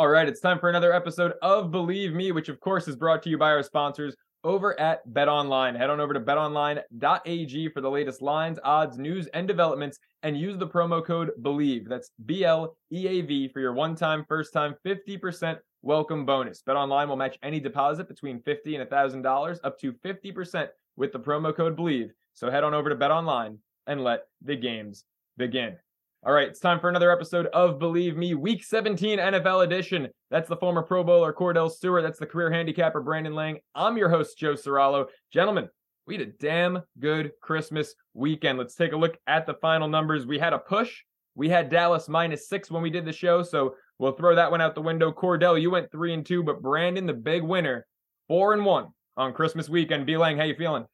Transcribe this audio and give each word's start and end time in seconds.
All 0.00 0.08
right, 0.08 0.26
it's 0.26 0.40
time 0.40 0.58
for 0.58 0.70
another 0.70 0.94
episode 0.94 1.34
of 1.42 1.70
Believe 1.70 2.14
Me, 2.14 2.32
which 2.32 2.48
of 2.48 2.58
course 2.58 2.88
is 2.88 2.96
brought 2.96 3.22
to 3.22 3.28
you 3.28 3.36
by 3.36 3.50
our 3.50 3.62
sponsors 3.62 4.16
over 4.44 4.80
at 4.80 5.02
Bet 5.12 5.28
Online. 5.28 5.74
Head 5.74 5.90
on 5.90 6.00
over 6.00 6.14
to 6.14 6.20
betonline.ag 6.20 7.68
for 7.68 7.82
the 7.82 7.90
latest 7.90 8.22
lines, 8.22 8.58
odds, 8.64 8.96
news, 8.96 9.26
and 9.34 9.46
developments, 9.46 9.98
and 10.22 10.38
use 10.38 10.56
the 10.56 10.66
promo 10.66 11.04
code 11.04 11.32
BLEAV. 11.42 11.86
That's 11.86 12.12
B 12.24 12.44
L 12.44 12.78
E 12.90 13.08
A 13.08 13.20
V 13.20 13.48
for 13.48 13.60
your 13.60 13.74
one 13.74 13.94
time, 13.94 14.24
first 14.26 14.54
time 14.54 14.74
50% 14.86 15.58
welcome 15.82 16.24
bonus. 16.24 16.62
Bet 16.62 16.76
Online 16.76 17.06
will 17.06 17.16
match 17.16 17.36
any 17.42 17.60
deposit 17.60 18.08
between 18.08 18.40
50 18.40 18.76
and 18.76 18.88
$1,000 18.88 19.58
up 19.64 19.78
to 19.80 19.92
50% 19.92 20.68
with 20.96 21.12
the 21.12 21.20
promo 21.20 21.54
code 21.54 21.76
BLEAV. 21.76 22.08
So 22.32 22.50
head 22.50 22.64
on 22.64 22.72
over 22.72 22.88
to 22.88 22.94
Bet 22.94 23.10
Online 23.10 23.58
and 23.86 24.02
let 24.02 24.22
the 24.40 24.56
games 24.56 25.04
begin. 25.36 25.76
All 26.22 26.34
right, 26.34 26.48
it's 26.48 26.60
time 26.60 26.80
for 26.80 26.90
another 26.90 27.10
episode 27.10 27.46
of 27.46 27.78
Believe 27.78 28.14
Me, 28.14 28.34
Week 28.34 28.62
17 28.62 29.18
NFL 29.18 29.64
edition. 29.64 30.06
That's 30.30 30.50
the 30.50 30.56
former 30.56 30.82
Pro 30.82 31.02
Bowler 31.02 31.32
Kordell 31.32 31.70
Stewart. 31.70 32.02
That's 32.02 32.18
the 32.18 32.26
career 32.26 32.50
handicapper 32.50 33.00
Brandon 33.00 33.34
Lang. 33.34 33.58
I'm 33.74 33.96
your 33.96 34.10
host, 34.10 34.36
Joe 34.36 34.52
Serralo. 34.52 35.06
Gentlemen, 35.32 35.70
we 36.06 36.18
had 36.18 36.28
a 36.28 36.32
damn 36.32 36.82
good 36.98 37.32
Christmas 37.40 37.94
weekend. 38.12 38.58
Let's 38.58 38.74
take 38.74 38.92
a 38.92 38.98
look 38.98 39.16
at 39.26 39.46
the 39.46 39.54
final 39.54 39.88
numbers. 39.88 40.26
We 40.26 40.38
had 40.38 40.52
a 40.52 40.58
push. 40.58 40.94
We 41.36 41.48
had 41.48 41.70
Dallas 41.70 42.06
minus 42.06 42.50
six 42.50 42.70
when 42.70 42.82
we 42.82 42.90
did 42.90 43.06
the 43.06 43.14
show, 43.14 43.42
so 43.42 43.76
we'll 43.98 44.12
throw 44.12 44.34
that 44.34 44.50
one 44.50 44.60
out 44.60 44.74
the 44.74 44.82
window. 44.82 45.10
Kordell, 45.12 45.58
you 45.58 45.70
went 45.70 45.90
three 45.90 46.12
and 46.12 46.26
two, 46.26 46.42
but 46.42 46.60
Brandon, 46.60 47.06
the 47.06 47.14
big 47.14 47.42
winner, 47.42 47.86
four 48.28 48.52
and 48.52 48.66
one 48.66 48.88
on 49.16 49.32
Christmas 49.32 49.70
weekend. 49.70 50.04
B 50.04 50.18
Lang, 50.18 50.36
how 50.36 50.44
you 50.44 50.54
feeling? 50.54 50.84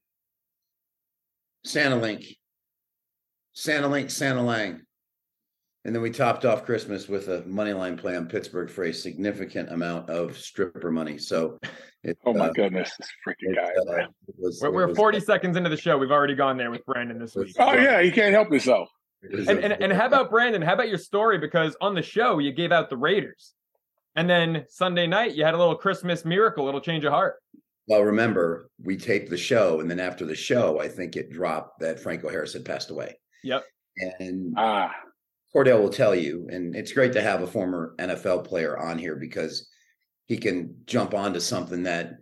Santa 1.65 1.97
Link. 1.97 2.27
Santa 3.55 3.89
Link, 3.89 4.09
Santa 4.11 4.43
Lang. 4.43 4.86
And 5.87 5.95
then 5.95 6.03
we 6.03 6.11
topped 6.11 6.45
off 6.45 6.65
Christmas 6.65 7.09
with 7.09 7.29
a 7.29 7.45
money 7.47 7.73
line 7.73 7.97
play 7.97 8.17
on 8.17 8.27
Pittsburgh 8.27 8.69
for 8.69 8.87
a 8.87 8.93
significant 8.93 9.71
amount 9.71 10.11
of 10.11 10.37
stripper 10.37 10.91
money. 10.91 11.17
So, 11.17 11.61
it, 12.03 12.19
oh 12.27 12.35
my 12.35 12.49
uh, 12.49 12.53
goodness, 12.55 12.91
this 12.99 13.09
freaking 13.25 13.55
guy! 13.55 13.71
Uh, 14.03 14.07
was, 14.37 14.59
we're, 14.61 14.73
we're 14.73 14.95
40 14.97 15.21
seconds 15.21 15.57
into 15.57 15.71
the 15.71 15.77
show. 15.77 15.97
We've 15.97 16.11
already 16.11 16.35
gone 16.35 16.57
there 16.57 16.73
with 16.73 16.85
Brandon 16.87 17.21
this 17.21 17.37
week. 17.37 17.55
Oh 17.61 17.73
yeah, 17.73 18.01
you 18.01 18.11
can't 18.11 18.35
help 18.35 18.51
yourself. 18.51 18.89
And, 19.23 19.49
and, 19.49 19.73
and 19.81 19.93
how 19.93 20.07
about 20.07 20.29
Brandon? 20.29 20.61
How 20.61 20.75
about 20.75 20.89
your 20.89 20.99
story? 20.99 21.39
Because 21.39 21.77
on 21.81 21.95
the 21.95 22.03
show 22.03 22.41
you 22.41 22.51
gave 22.51 22.73
out 22.73 22.91
the 22.91 22.97
Raiders, 22.97 23.53
and 24.17 24.29
then 24.29 24.65
Sunday 24.69 25.07
night 25.07 25.37
you 25.37 25.45
had 25.45 25.55
a 25.55 25.59
little 25.59 25.77
Christmas 25.77 26.25
miracle, 26.25 26.65
a 26.65 26.67
little 26.67 26.81
change 26.81 27.05
of 27.05 27.13
heart. 27.13 27.37
Well, 27.87 28.03
remember 28.03 28.71
we 28.83 28.97
taped 28.97 29.31
the 29.31 29.37
show, 29.37 29.79
and 29.79 29.89
then 29.89 30.01
after 30.01 30.27
the 30.27 30.35
show, 30.35 30.81
I 30.81 30.89
think 30.89 31.15
it 31.15 31.31
dropped 31.31 31.79
that 31.79 32.01
Franco 32.01 32.29
Harris 32.29 32.55
had 32.55 32.65
passed 32.65 32.91
away. 32.91 33.15
Yep. 33.45 33.65
And 34.19 34.53
ah 34.59 34.93
Kordell 35.57 35.81
will 35.81 35.89
tell 35.89 36.15
you, 36.15 36.47
and 36.51 36.77
it's 36.77 36.93
great 36.93 37.15
to 37.15 37.23
have 37.23 37.41
a 37.41 37.47
former 37.47 37.95
NFL 37.99 38.47
player 38.47 38.77
on 38.77 38.99
here 38.99 39.17
because 39.17 39.71
he 40.27 40.37
can 40.37 40.75
jump 40.85 41.15
onto 41.15 41.41
something 41.41 41.85
that 41.85 42.17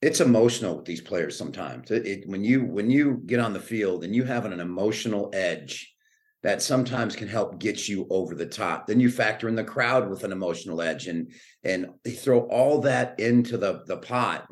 it's 0.00 0.20
emotional 0.20 0.76
with 0.76 0.86
these 0.86 1.02
players 1.02 1.36
sometimes. 1.36 1.90
It, 1.90 2.06
it, 2.06 2.28
when 2.28 2.42
you 2.42 2.64
when 2.64 2.90
you 2.90 3.22
get 3.26 3.38
on 3.40 3.52
the 3.52 3.60
field 3.60 4.02
and 4.02 4.14
you 4.14 4.24
have 4.24 4.46
an 4.46 4.58
emotional 4.58 5.30
edge 5.34 5.94
that 6.42 6.62
sometimes 6.62 7.14
can 7.14 7.28
help 7.28 7.58
get 7.58 7.86
you 7.86 8.06
over 8.08 8.34
the 8.34 8.46
top. 8.46 8.86
Then 8.86 9.00
you 9.00 9.10
factor 9.10 9.48
in 9.48 9.56
the 9.56 9.64
crowd 9.64 10.08
with 10.08 10.24
an 10.24 10.32
emotional 10.32 10.80
edge 10.80 11.06
and 11.06 11.32
and 11.64 11.88
they 12.02 12.12
throw 12.12 12.40
all 12.48 12.80
that 12.80 13.20
into 13.20 13.58
the 13.58 13.82
the 13.86 13.98
pot 13.98 14.46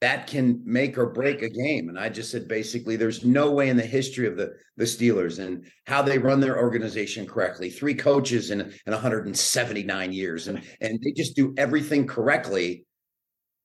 that 0.00 0.28
can 0.28 0.62
make 0.64 0.96
or 0.96 1.06
break 1.06 1.42
a 1.42 1.48
game. 1.48 1.88
And 1.88 1.98
I 1.98 2.08
just 2.08 2.30
said 2.30 2.46
basically, 2.46 2.94
there's 2.94 3.24
no 3.24 3.50
way 3.50 3.68
in 3.68 3.76
the 3.76 3.82
history 3.82 4.26
of 4.26 4.36
the 4.36 4.54
the 4.76 4.84
Steelers 4.84 5.44
and 5.44 5.66
how 5.86 6.02
they 6.02 6.18
run 6.18 6.40
their 6.40 6.58
organization 6.58 7.26
correctly. 7.26 7.68
Three 7.68 7.94
coaches 7.94 8.50
in, 8.50 8.60
in 8.60 8.92
179 8.92 10.12
years, 10.12 10.48
and 10.48 10.62
and 10.80 11.00
they 11.02 11.12
just 11.12 11.34
do 11.34 11.54
everything 11.56 12.06
correctly. 12.06 12.86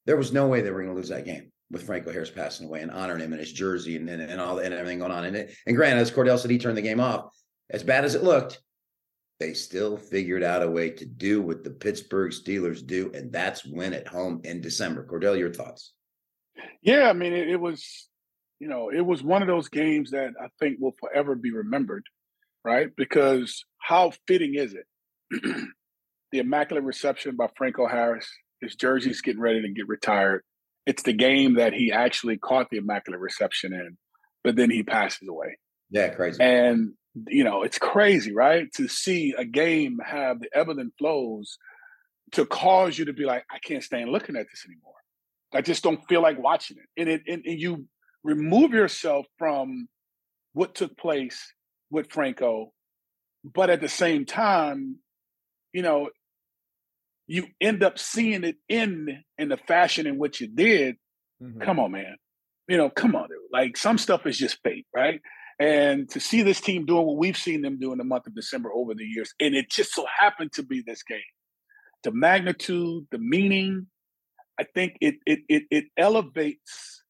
There 0.05 0.17
was 0.17 0.33
no 0.33 0.47
way 0.47 0.61
they 0.61 0.71
were 0.71 0.81
going 0.83 0.95
to 0.95 0.99
lose 0.99 1.09
that 1.09 1.25
game 1.25 1.51
with 1.71 1.83
Franco 1.83 2.11
Harris 2.11 2.29
passing 2.29 2.67
away 2.67 2.81
and 2.81 2.91
honoring 2.91 3.21
him 3.21 3.31
and 3.33 3.39
his 3.39 3.53
jersey 3.53 3.95
and, 3.95 4.09
and, 4.09 4.21
and 4.21 4.41
all 4.41 4.59
and 4.59 4.73
everything 4.73 4.99
going 4.99 5.11
on. 5.11 5.25
And 5.25 5.35
it, 5.35 5.55
and 5.65 5.75
granted, 5.75 6.01
as 6.01 6.11
Kordell 6.11 6.37
said, 6.37 6.51
he 6.51 6.57
turned 6.57 6.77
the 6.77 6.81
game 6.81 6.99
off. 6.99 7.31
As 7.69 7.83
bad 7.83 8.05
as 8.05 8.15
it 8.15 8.23
looked, 8.23 8.59
they 9.39 9.53
still 9.53 9.97
figured 9.97 10.43
out 10.43 10.63
a 10.63 10.69
way 10.69 10.89
to 10.89 11.05
do 11.05 11.41
what 11.41 11.63
the 11.63 11.71
Pittsburgh 11.71 12.31
Steelers 12.31 12.85
do, 12.85 13.11
and 13.13 13.31
that's 13.31 13.65
win 13.65 13.93
at 13.93 14.07
home 14.07 14.41
in 14.43 14.61
December. 14.61 15.05
Kordell, 15.05 15.37
your 15.37 15.53
thoughts? 15.53 15.93
Yeah, 16.81 17.09
I 17.09 17.13
mean, 17.13 17.33
it, 17.33 17.49
it, 17.49 17.59
was, 17.59 18.09
you 18.59 18.67
know, 18.67 18.89
it 18.89 19.01
was 19.01 19.23
one 19.23 19.41
of 19.41 19.47
those 19.47 19.69
games 19.69 20.11
that 20.11 20.31
I 20.41 20.47
think 20.59 20.77
will 20.79 20.95
forever 20.99 21.35
be 21.35 21.51
remembered, 21.51 22.03
right? 22.63 22.89
Because 22.95 23.63
how 23.79 24.11
fitting 24.27 24.55
is 24.55 24.73
it? 24.73 24.85
the 26.31 26.39
immaculate 26.39 26.83
reception 26.83 27.35
by 27.35 27.47
Franco 27.57 27.87
Harris, 27.87 28.27
his 28.61 28.75
jersey's 28.75 29.21
getting 29.21 29.41
ready 29.41 29.61
to 29.61 29.69
get 29.69 29.87
retired. 29.87 30.43
It's 30.85 31.03
the 31.03 31.13
game 31.13 31.55
that 31.55 31.73
he 31.73 31.91
actually 31.91 32.37
caught 32.37 32.69
the 32.69 32.77
immaculate 32.77 33.21
reception 33.21 33.73
in, 33.73 33.97
but 34.43 34.55
then 34.55 34.69
he 34.69 34.83
passes 34.83 35.27
away. 35.27 35.57
Yeah, 35.89 36.09
crazy. 36.09 36.41
And 36.41 36.93
you 37.27 37.43
know, 37.43 37.63
it's 37.63 37.77
crazy, 37.77 38.33
right? 38.33 38.67
To 38.75 38.87
see 38.87 39.33
a 39.37 39.45
game 39.45 39.99
have 40.03 40.39
the 40.39 40.49
ebb 40.53 40.69
and 40.69 40.91
flows 40.97 41.57
to 42.31 42.45
cause 42.45 42.97
you 42.97 43.05
to 43.05 43.13
be 43.13 43.25
like, 43.25 43.43
I 43.51 43.59
can't 43.59 43.83
stand 43.83 44.09
looking 44.09 44.35
at 44.35 44.47
this 44.49 44.65
anymore. 44.67 44.93
I 45.53 45.61
just 45.61 45.83
don't 45.83 46.05
feel 46.07 46.21
like 46.21 46.41
watching 46.41 46.77
it. 46.77 47.01
And, 47.01 47.09
it, 47.09 47.21
and, 47.27 47.43
and 47.45 47.59
you 47.59 47.85
remove 48.23 48.71
yourself 48.71 49.25
from 49.37 49.87
what 50.53 50.75
took 50.75 50.97
place 50.97 51.53
with 51.89 52.11
Franco, 52.11 52.71
but 53.43 53.69
at 53.69 53.81
the 53.81 53.89
same 53.89 54.25
time, 54.25 54.97
you 55.73 55.81
know, 55.81 56.09
you 57.27 57.47
end 57.61 57.83
up 57.83 57.97
seeing 57.97 58.43
it 58.43 58.57
in 58.67 59.23
in 59.37 59.49
the 59.49 59.57
fashion 59.57 60.05
in 60.07 60.17
which 60.17 60.41
it 60.41 60.55
did. 60.55 60.95
Mm-hmm. 61.41 61.61
Come 61.61 61.79
on, 61.79 61.91
man. 61.91 62.15
You 62.67 62.77
know, 62.77 62.89
come 62.89 63.15
on. 63.15 63.27
Dude. 63.29 63.37
Like 63.51 63.77
some 63.77 63.97
stuff 63.97 64.25
is 64.25 64.37
just 64.37 64.59
fate, 64.63 64.85
right? 64.95 65.21
And 65.59 66.09
to 66.09 66.19
see 66.19 66.41
this 66.41 66.59
team 66.59 66.85
doing 66.85 67.05
what 67.05 67.17
we've 67.17 67.37
seen 67.37 67.61
them 67.61 67.79
do 67.79 67.91
in 67.91 67.97
the 67.97 68.03
month 68.03 68.27
of 68.27 68.35
December 68.35 68.71
over 68.73 68.93
the 68.93 69.05
years, 69.05 69.33
and 69.39 69.55
it 69.55 69.69
just 69.69 69.93
so 69.93 70.05
happened 70.19 70.51
to 70.53 70.63
be 70.63 70.83
this 70.85 71.03
game. 71.03 71.19
The 72.03 72.11
magnitude, 72.11 73.05
the 73.11 73.19
meaning, 73.19 73.87
I 74.59 74.63
think 74.63 74.97
it 75.01 75.15
it 75.25 75.39
it, 75.49 75.63
it 75.71 75.85
elevates 75.97 77.03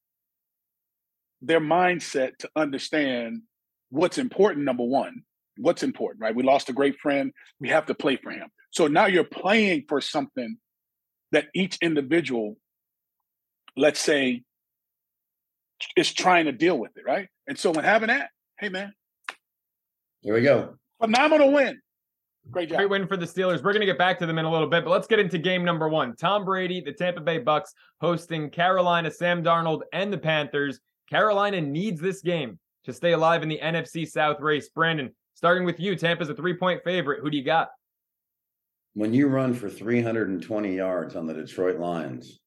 their 1.42 1.60
mindset 1.60 2.38
to 2.40 2.50
understand 2.56 3.42
what's 3.90 4.18
important. 4.18 4.66
Number 4.66 4.84
one, 4.84 5.24
what's 5.58 5.84
important, 5.84 6.22
right? 6.22 6.36
We 6.36 6.44
lost 6.44 6.70
a 6.70 6.74
great 6.74 7.00
friend. 7.00 7.32
We 7.60 7.70
have 7.70 7.86
to 7.88 7.94
play 7.94 8.18
for 8.18 8.32
him. 8.32 8.50
So 8.72 8.88
now 8.88 9.06
you're 9.06 9.24
playing 9.24 9.86
for 9.88 10.02
something 10.02 10.58
that 11.32 11.48
each 11.54 11.78
individual, 11.82 12.58
let's 13.76 14.00
say, 14.00 14.44
is 15.98 16.14
trying 16.14 16.46
to 16.46 16.52
deal 16.52 16.78
with 16.78 16.92
it, 16.96 17.04
right? 17.06 17.28
And 17.48 17.60
so 17.60 17.72
when 17.72 17.84
having 17.84 18.08
that, 18.08 18.30
hey 18.60 18.70
man, 18.70 18.94
here 20.22 20.34
we 20.34 20.42
go. 20.42 20.76
Phenomenal 21.02 21.52
win. 21.52 21.82
Great 22.52 22.70
job. 22.70 22.78
Great 22.78 22.90
win 22.90 23.08
for 23.08 23.18
the 23.18 23.26
Steelers. 23.26 23.64
We're 23.64 23.72
going 23.72 23.82
to 23.82 23.86
get 23.86 23.98
back 23.98 24.20
to 24.20 24.26
them 24.26 24.38
in 24.38 24.46
a 24.46 24.52
little 24.52 24.68
bit, 24.68 24.84
but 24.84 24.92
let's 24.92 25.08
get 25.08 25.20
into 25.20 25.38
game 25.38 25.64
number 25.64 25.88
one. 25.88 26.16
Tom 26.16 26.44
Brady, 26.44 26.82
the 26.82 26.92
Tampa 26.92 27.22
Bay 27.22 27.38
Bucks, 27.38 27.74
hosting 28.02 28.50
Carolina, 28.50 29.10
Sam 29.10 29.44
Darnold, 29.44 29.82
and 29.94 30.12
the 30.12 30.18
Panthers. 30.18 30.80
Carolina 31.10 31.62
needs 31.62 32.02
this 32.02 32.22
game 32.22 32.60
to 32.84 32.94
stay 32.94 33.14
alive 33.14 33.44
in 33.44 33.50
the 33.50 33.60
NFC 33.64 34.08
South 34.08 34.40
race. 34.42 34.70
Brandon, 34.70 35.14
starting 35.34 35.64
with 35.64 35.80
you, 35.80 35.96
Tampa's 35.96 36.30
a 36.30 36.36
three 36.36 36.56
point 36.56 36.84
favorite. 36.84 37.22
Who 37.22 37.30
do 37.30 37.38
you 37.38 37.44
got? 37.44 37.70
When 38.94 39.14
you 39.14 39.28
run 39.28 39.54
for 39.54 39.70
320 39.70 40.76
yards 40.76 41.16
on 41.16 41.26
the 41.26 41.34
Detroit 41.34 41.80
Lions, 41.80 42.40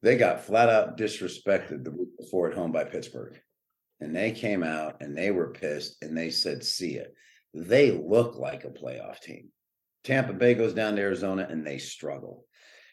they 0.00 0.16
got 0.16 0.44
flat 0.44 0.68
out 0.68 0.96
disrespected 0.96 1.84
the 1.84 1.90
week 1.90 2.16
before 2.18 2.48
at 2.48 2.56
home 2.56 2.72
by 2.72 2.84
Pittsburgh. 2.84 3.38
And 4.00 4.14
they 4.14 4.30
came 4.30 4.62
out 4.62 5.02
and 5.02 5.18
they 5.18 5.32
were 5.32 5.48
pissed 5.48 6.02
and 6.02 6.16
they 6.16 6.30
said, 6.30 6.64
see 6.64 6.94
it 6.94 7.14
they 7.54 7.90
look 7.90 8.36
like 8.36 8.64
a 8.64 8.70
playoff 8.70 9.20
team. 9.20 9.50
Tampa 10.04 10.32
Bay 10.32 10.54
goes 10.54 10.74
down 10.74 10.96
to 10.96 11.02
Arizona 11.02 11.46
and 11.50 11.66
they 11.66 11.78
struggle. 11.78 12.44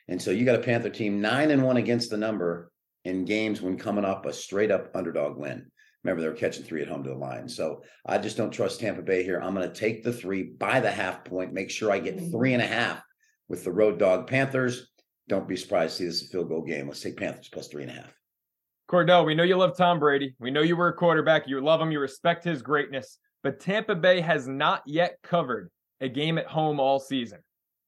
And 0.07 0.21
so 0.21 0.31
you 0.31 0.45
got 0.45 0.59
a 0.59 0.63
Panther 0.63 0.89
team 0.89 1.21
nine 1.21 1.51
and 1.51 1.63
one 1.63 1.77
against 1.77 2.09
the 2.09 2.17
number 2.17 2.71
in 3.03 3.25
games 3.25 3.61
when 3.61 3.77
coming 3.77 4.05
up 4.05 4.25
a 4.25 4.33
straight 4.33 4.71
up 4.71 4.91
underdog 4.95 5.37
win. 5.37 5.71
Remember, 6.03 6.21
they 6.21 6.27
were 6.27 6.35
catching 6.35 6.63
three 6.63 6.81
at 6.81 6.87
home 6.87 7.03
to 7.03 7.09
the 7.09 7.15
line. 7.15 7.49
So 7.49 7.81
I 8.05 8.19
just 8.19 8.37
don't 8.37 8.51
trust 8.51 8.79
Tampa 8.79 9.01
Bay 9.01 9.23
here. 9.23 9.39
I'm 9.39 9.55
going 9.55 9.67
to 9.67 9.73
take 9.73 10.03
the 10.03 10.13
three 10.13 10.43
by 10.43 10.79
the 10.79 10.91
half 10.91 11.25
point, 11.25 11.53
make 11.53 11.71
sure 11.71 11.91
I 11.91 11.99
get 11.99 12.19
three 12.31 12.53
and 12.53 12.61
a 12.61 12.65
mm-hmm. 12.65 12.73
half 12.73 13.01
with 13.49 13.63
the 13.63 13.71
road 13.71 13.97
dog 13.97 14.27
Panthers. 14.27 14.91
Don't 15.27 15.47
be 15.47 15.55
surprised 15.55 15.97
to 15.97 16.03
see 16.03 16.05
this 16.05 16.21
a 16.23 16.27
field 16.27 16.49
goal 16.49 16.61
game. 16.61 16.87
Let's 16.87 17.01
take 17.01 17.17
Panthers 17.17 17.49
plus 17.49 17.67
three 17.67 17.83
and 17.83 17.91
a 17.91 17.95
half. 17.95 18.13
Kordell, 18.87 19.25
we 19.25 19.33
know 19.33 19.43
you 19.43 19.57
love 19.57 19.75
Tom 19.75 19.99
Brady. 19.99 20.35
We 20.39 20.51
know 20.51 20.61
you 20.61 20.75
were 20.75 20.89
a 20.89 20.93
quarterback. 20.93 21.47
You 21.47 21.59
love 21.59 21.81
him. 21.81 21.91
You 21.91 21.99
respect 21.99 22.43
his 22.43 22.61
greatness 22.61 23.17
but 23.45 23.59
Tampa 23.59 23.93
Bay 23.93 24.21
has 24.21 24.47
not 24.47 24.81
yet 24.87 25.19
covered 25.21 25.69
a 26.01 26.09
game 26.09 26.39
at 26.39 26.47
home 26.47 26.79
all 26.79 26.99
season. 26.99 27.37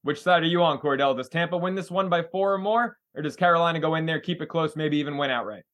Which 0.02 0.22
side 0.22 0.44
are 0.44 0.46
you 0.46 0.62
on, 0.62 0.78
Kordell? 0.78 1.16
Does 1.16 1.28
Tampa 1.28 1.56
win 1.56 1.74
this 1.74 1.90
one 1.90 2.08
by 2.08 2.22
four 2.22 2.54
or 2.54 2.58
more? 2.58 2.96
Or 3.16 3.22
does 3.22 3.34
Carolina 3.34 3.80
go 3.80 3.96
in 3.96 4.06
there, 4.06 4.20
keep 4.20 4.40
it 4.40 4.48
close, 4.48 4.76
maybe 4.76 4.98
even 4.98 5.16
win 5.16 5.32
outright? 5.32 5.64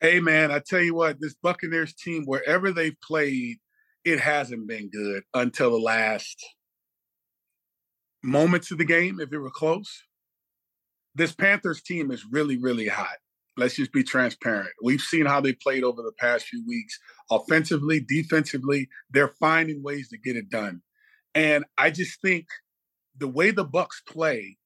Hey, 0.00 0.20
man, 0.20 0.52
I 0.52 0.60
tell 0.60 0.80
you 0.80 0.94
what, 0.94 1.16
this 1.18 1.34
Buccaneers 1.42 1.92
team, 1.92 2.22
wherever 2.24 2.70
they've 2.70 2.94
played, 3.02 3.56
it 4.04 4.20
hasn't 4.20 4.68
been 4.68 4.88
good 4.90 5.24
until 5.34 5.72
the 5.72 5.78
last 5.78 6.40
moments 8.22 8.70
of 8.70 8.78
the 8.78 8.84
game 8.84 9.18
if 9.18 9.32
it 9.32 9.38
were 9.38 9.50
close. 9.50 10.04
This 11.16 11.32
Panthers 11.32 11.82
team 11.82 12.12
is 12.12 12.24
really, 12.30 12.58
really 12.58 12.86
hot. 12.86 13.16
Let's 13.60 13.76
just 13.76 13.92
be 13.92 14.02
transparent. 14.02 14.70
We've 14.82 15.02
seen 15.02 15.26
how 15.26 15.42
they 15.42 15.52
played 15.52 15.84
over 15.84 16.00
the 16.00 16.12
past 16.18 16.46
few 16.46 16.64
weeks. 16.66 16.98
Offensively, 17.30 18.00
defensively, 18.00 18.88
they're 19.10 19.34
finding 19.38 19.82
ways 19.82 20.08
to 20.08 20.18
get 20.18 20.34
it 20.34 20.48
done. 20.48 20.80
And 21.34 21.66
I 21.76 21.90
just 21.90 22.22
think 22.22 22.46
the 23.18 23.28
way 23.28 23.50
the 23.50 23.64
Bucks 23.64 24.00
play, 24.08 24.56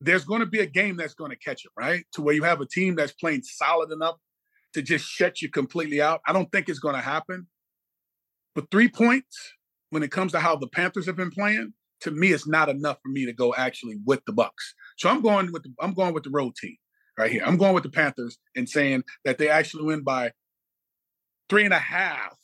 there's 0.00 0.24
going 0.24 0.38
to 0.38 0.46
be 0.46 0.60
a 0.60 0.66
game 0.66 0.96
that's 0.96 1.14
going 1.14 1.32
to 1.32 1.36
catch 1.36 1.64
them, 1.64 1.72
right? 1.76 2.04
To 2.12 2.22
where 2.22 2.34
you 2.34 2.44
have 2.44 2.60
a 2.60 2.66
team 2.66 2.94
that's 2.94 3.12
playing 3.12 3.42
solid 3.42 3.90
enough 3.90 4.16
to 4.74 4.80
just 4.80 5.04
shut 5.04 5.42
you 5.42 5.50
completely 5.50 6.00
out. 6.00 6.20
I 6.28 6.32
don't 6.32 6.50
think 6.52 6.68
it's 6.68 6.78
going 6.78 6.94
to 6.94 7.00
happen. 7.00 7.48
But 8.54 8.70
three 8.70 8.88
points 8.88 9.36
when 9.90 10.04
it 10.04 10.12
comes 10.12 10.30
to 10.30 10.38
how 10.38 10.54
the 10.54 10.68
Panthers 10.68 11.06
have 11.06 11.16
been 11.16 11.32
playing, 11.32 11.72
to 12.02 12.12
me, 12.12 12.28
it's 12.28 12.46
not 12.46 12.68
enough 12.68 12.98
for 13.02 13.08
me 13.08 13.26
to 13.26 13.32
go 13.32 13.52
actually 13.52 13.96
with 14.06 14.20
the 14.26 14.32
Bucks. 14.32 14.74
So 14.96 15.08
I'm 15.08 15.22
going 15.22 15.50
with 15.50 15.64
the 15.64 15.70
I'm 15.80 15.92
going 15.92 16.14
with 16.14 16.22
the 16.22 16.30
road 16.30 16.54
team 16.54 16.76
right 17.18 17.30
here. 17.30 17.42
I'm 17.44 17.56
going 17.56 17.74
with 17.74 17.82
the 17.82 17.90
Panthers 17.90 18.38
and 18.54 18.68
saying 18.68 19.04
that 19.24 19.38
they 19.38 19.48
actually 19.48 19.84
win 19.84 20.02
by 20.02 20.32
three 21.48 21.64
and 21.64 21.74
a 21.74 21.78
half 21.78 22.36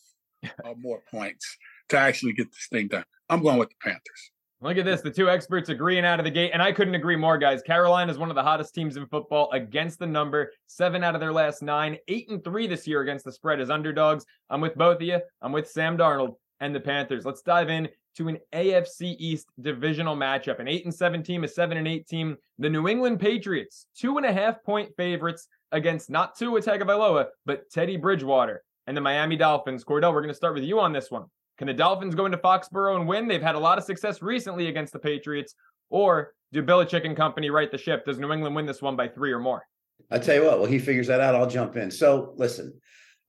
or 0.64 0.74
more 0.76 1.02
points 1.10 1.56
to 1.90 1.98
actually 1.98 2.32
get 2.32 2.50
this 2.50 2.68
thing 2.70 2.88
done. 2.88 3.04
I'm 3.28 3.42
going 3.42 3.58
with 3.58 3.70
the 3.70 3.76
Panthers. 3.82 4.30
Look 4.60 4.78
at 4.78 4.84
this. 4.84 5.00
The 5.00 5.10
two 5.10 5.28
experts 5.28 5.70
agreeing 5.70 6.04
out 6.04 6.20
of 6.20 6.24
the 6.24 6.30
gate. 6.30 6.52
And 6.52 6.62
I 6.62 6.70
couldn't 6.70 6.94
agree 6.94 7.16
more, 7.16 7.36
guys. 7.36 7.62
Carolina 7.62 8.12
is 8.12 8.16
one 8.18 8.28
of 8.28 8.36
the 8.36 8.44
hottest 8.44 8.72
teams 8.72 8.96
in 8.96 9.06
football 9.06 9.50
against 9.50 9.98
the 9.98 10.06
number. 10.06 10.52
Seven 10.68 11.02
out 11.02 11.16
of 11.16 11.20
their 11.20 11.32
last 11.32 11.62
nine. 11.62 11.98
Eight 12.06 12.30
and 12.30 12.44
three 12.44 12.68
this 12.68 12.86
year 12.86 13.00
against 13.00 13.24
the 13.24 13.32
spread 13.32 13.60
as 13.60 13.70
underdogs. 13.70 14.24
I'm 14.50 14.60
with 14.60 14.76
both 14.76 14.96
of 14.96 15.02
you. 15.02 15.18
I'm 15.40 15.50
with 15.50 15.68
Sam 15.68 15.98
Darnold 15.98 16.36
and 16.62 16.74
the 16.74 16.80
Panthers. 16.80 17.26
Let's 17.26 17.42
dive 17.42 17.68
in 17.68 17.88
to 18.16 18.28
an 18.28 18.38
AFC 18.54 19.16
East 19.18 19.48
divisional 19.60 20.16
matchup. 20.16 20.60
An 20.60 20.68
eight 20.68 20.84
and 20.84 20.94
seven 20.94 21.22
team, 21.22 21.44
a 21.44 21.48
seven 21.48 21.76
and 21.76 21.88
eight 21.88 22.06
team. 22.06 22.36
The 22.58 22.70
New 22.70 22.88
England 22.88 23.20
Patriots, 23.20 23.86
two 23.98 24.16
and 24.16 24.24
a 24.24 24.32
half 24.32 24.62
point 24.62 24.90
favorites 24.96 25.48
against 25.72 26.08
not 26.08 26.38
Tua 26.38 26.62
Tagovailoa, 26.62 27.26
but 27.44 27.68
Teddy 27.70 27.96
Bridgewater 27.96 28.62
and 28.86 28.96
the 28.96 29.00
Miami 29.00 29.36
Dolphins. 29.36 29.84
Kordell, 29.84 30.12
we're 30.12 30.22
going 30.22 30.28
to 30.28 30.34
start 30.34 30.54
with 30.54 30.62
you 30.62 30.78
on 30.78 30.92
this 30.92 31.10
one. 31.10 31.24
Can 31.58 31.66
the 31.66 31.74
Dolphins 31.74 32.14
go 32.14 32.26
into 32.26 32.38
Foxborough 32.38 32.96
and 32.96 33.08
win? 33.08 33.26
They've 33.26 33.42
had 33.42 33.56
a 33.56 33.60
lot 33.60 33.76
of 33.76 33.84
success 33.84 34.22
recently 34.22 34.68
against 34.68 34.92
the 34.92 34.98
Patriots. 34.98 35.54
Or 35.90 36.32
do 36.52 36.62
Belichick 36.62 37.04
and 37.04 37.16
company 37.16 37.50
right 37.50 37.70
the 37.70 37.78
ship? 37.78 38.04
Does 38.04 38.18
New 38.18 38.32
England 38.32 38.54
win 38.54 38.66
this 38.66 38.80
one 38.80 38.96
by 38.96 39.08
three 39.08 39.32
or 39.32 39.40
more? 39.40 39.66
I 40.10 40.18
tell 40.18 40.36
you 40.36 40.44
what, 40.44 40.60
well, 40.60 40.70
he 40.70 40.78
figures 40.78 41.08
that 41.08 41.20
out. 41.20 41.34
I'll 41.34 41.48
jump 41.48 41.76
in. 41.76 41.90
So 41.90 42.34
listen, 42.36 42.72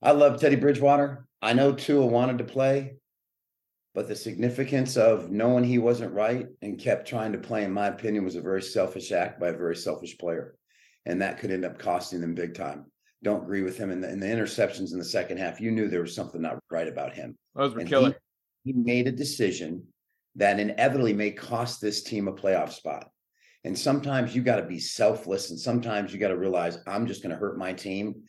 I 0.02 0.12
love 0.12 0.40
Teddy 0.40 0.56
Bridgewater. 0.56 1.26
I 1.42 1.52
know 1.52 1.72
Tua 1.72 2.06
wanted 2.06 2.38
to 2.38 2.44
play, 2.44 2.96
but 3.94 4.08
the 4.08 4.16
significance 4.16 4.96
of 4.96 5.30
knowing 5.30 5.62
he 5.62 5.78
wasn't 5.78 6.12
right 6.12 6.48
and 6.62 6.80
kept 6.80 7.06
trying 7.06 7.30
to 7.32 7.38
play, 7.38 7.62
in 7.62 7.72
my 7.72 7.86
opinion, 7.86 8.24
was 8.24 8.34
a 8.34 8.40
very 8.40 8.62
selfish 8.62 9.12
act 9.12 9.38
by 9.38 9.48
a 9.48 9.56
very 9.56 9.76
selfish 9.76 10.18
player. 10.18 10.56
And 11.06 11.22
that 11.22 11.38
could 11.38 11.52
end 11.52 11.64
up 11.64 11.78
costing 11.78 12.20
them 12.20 12.34
big 12.34 12.54
time. 12.54 12.86
Don't 13.22 13.44
agree 13.44 13.62
with 13.62 13.78
him 13.78 13.90
in 13.90 14.00
the, 14.00 14.10
in 14.10 14.18
the 14.18 14.26
interceptions 14.26 14.92
in 14.92 14.98
the 14.98 15.04
second 15.04 15.38
half. 15.38 15.60
You 15.60 15.70
knew 15.70 15.88
there 15.88 16.02
was 16.02 16.14
something 16.14 16.42
not 16.42 16.58
right 16.70 16.88
about 16.88 17.14
him. 17.14 17.36
Those 17.54 17.72
were 17.72 17.80
and 17.80 17.88
killer. 17.88 18.16
He, 18.64 18.72
he 18.72 18.78
made 18.78 19.06
a 19.06 19.12
decision 19.12 19.86
that 20.34 20.58
inevitably 20.58 21.12
may 21.12 21.30
cost 21.30 21.80
this 21.80 22.02
team 22.02 22.26
a 22.26 22.32
playoff 22.32 22.72
spot. 22.72 23.08
And 23.62 23.78
sometimes 23.78 24.34
you 24.34 24.42
got 24.42 24.56
to 24.56 24.66
be 24.66 24.78
selfless, 24.78 25.50
and 25.50 25.58
sometimes 25.58 26.12
you 26.12 26.18
got 26.18 26.28
to 26.28 26.36
realize 26.36 26.78
I'm 26.86 27.06
just 27.06 27.22
going 27.22 27.30
to 27.30 27.38
hurt 27.38 27.56
my 27.56 27.72
team. 27.72 28.24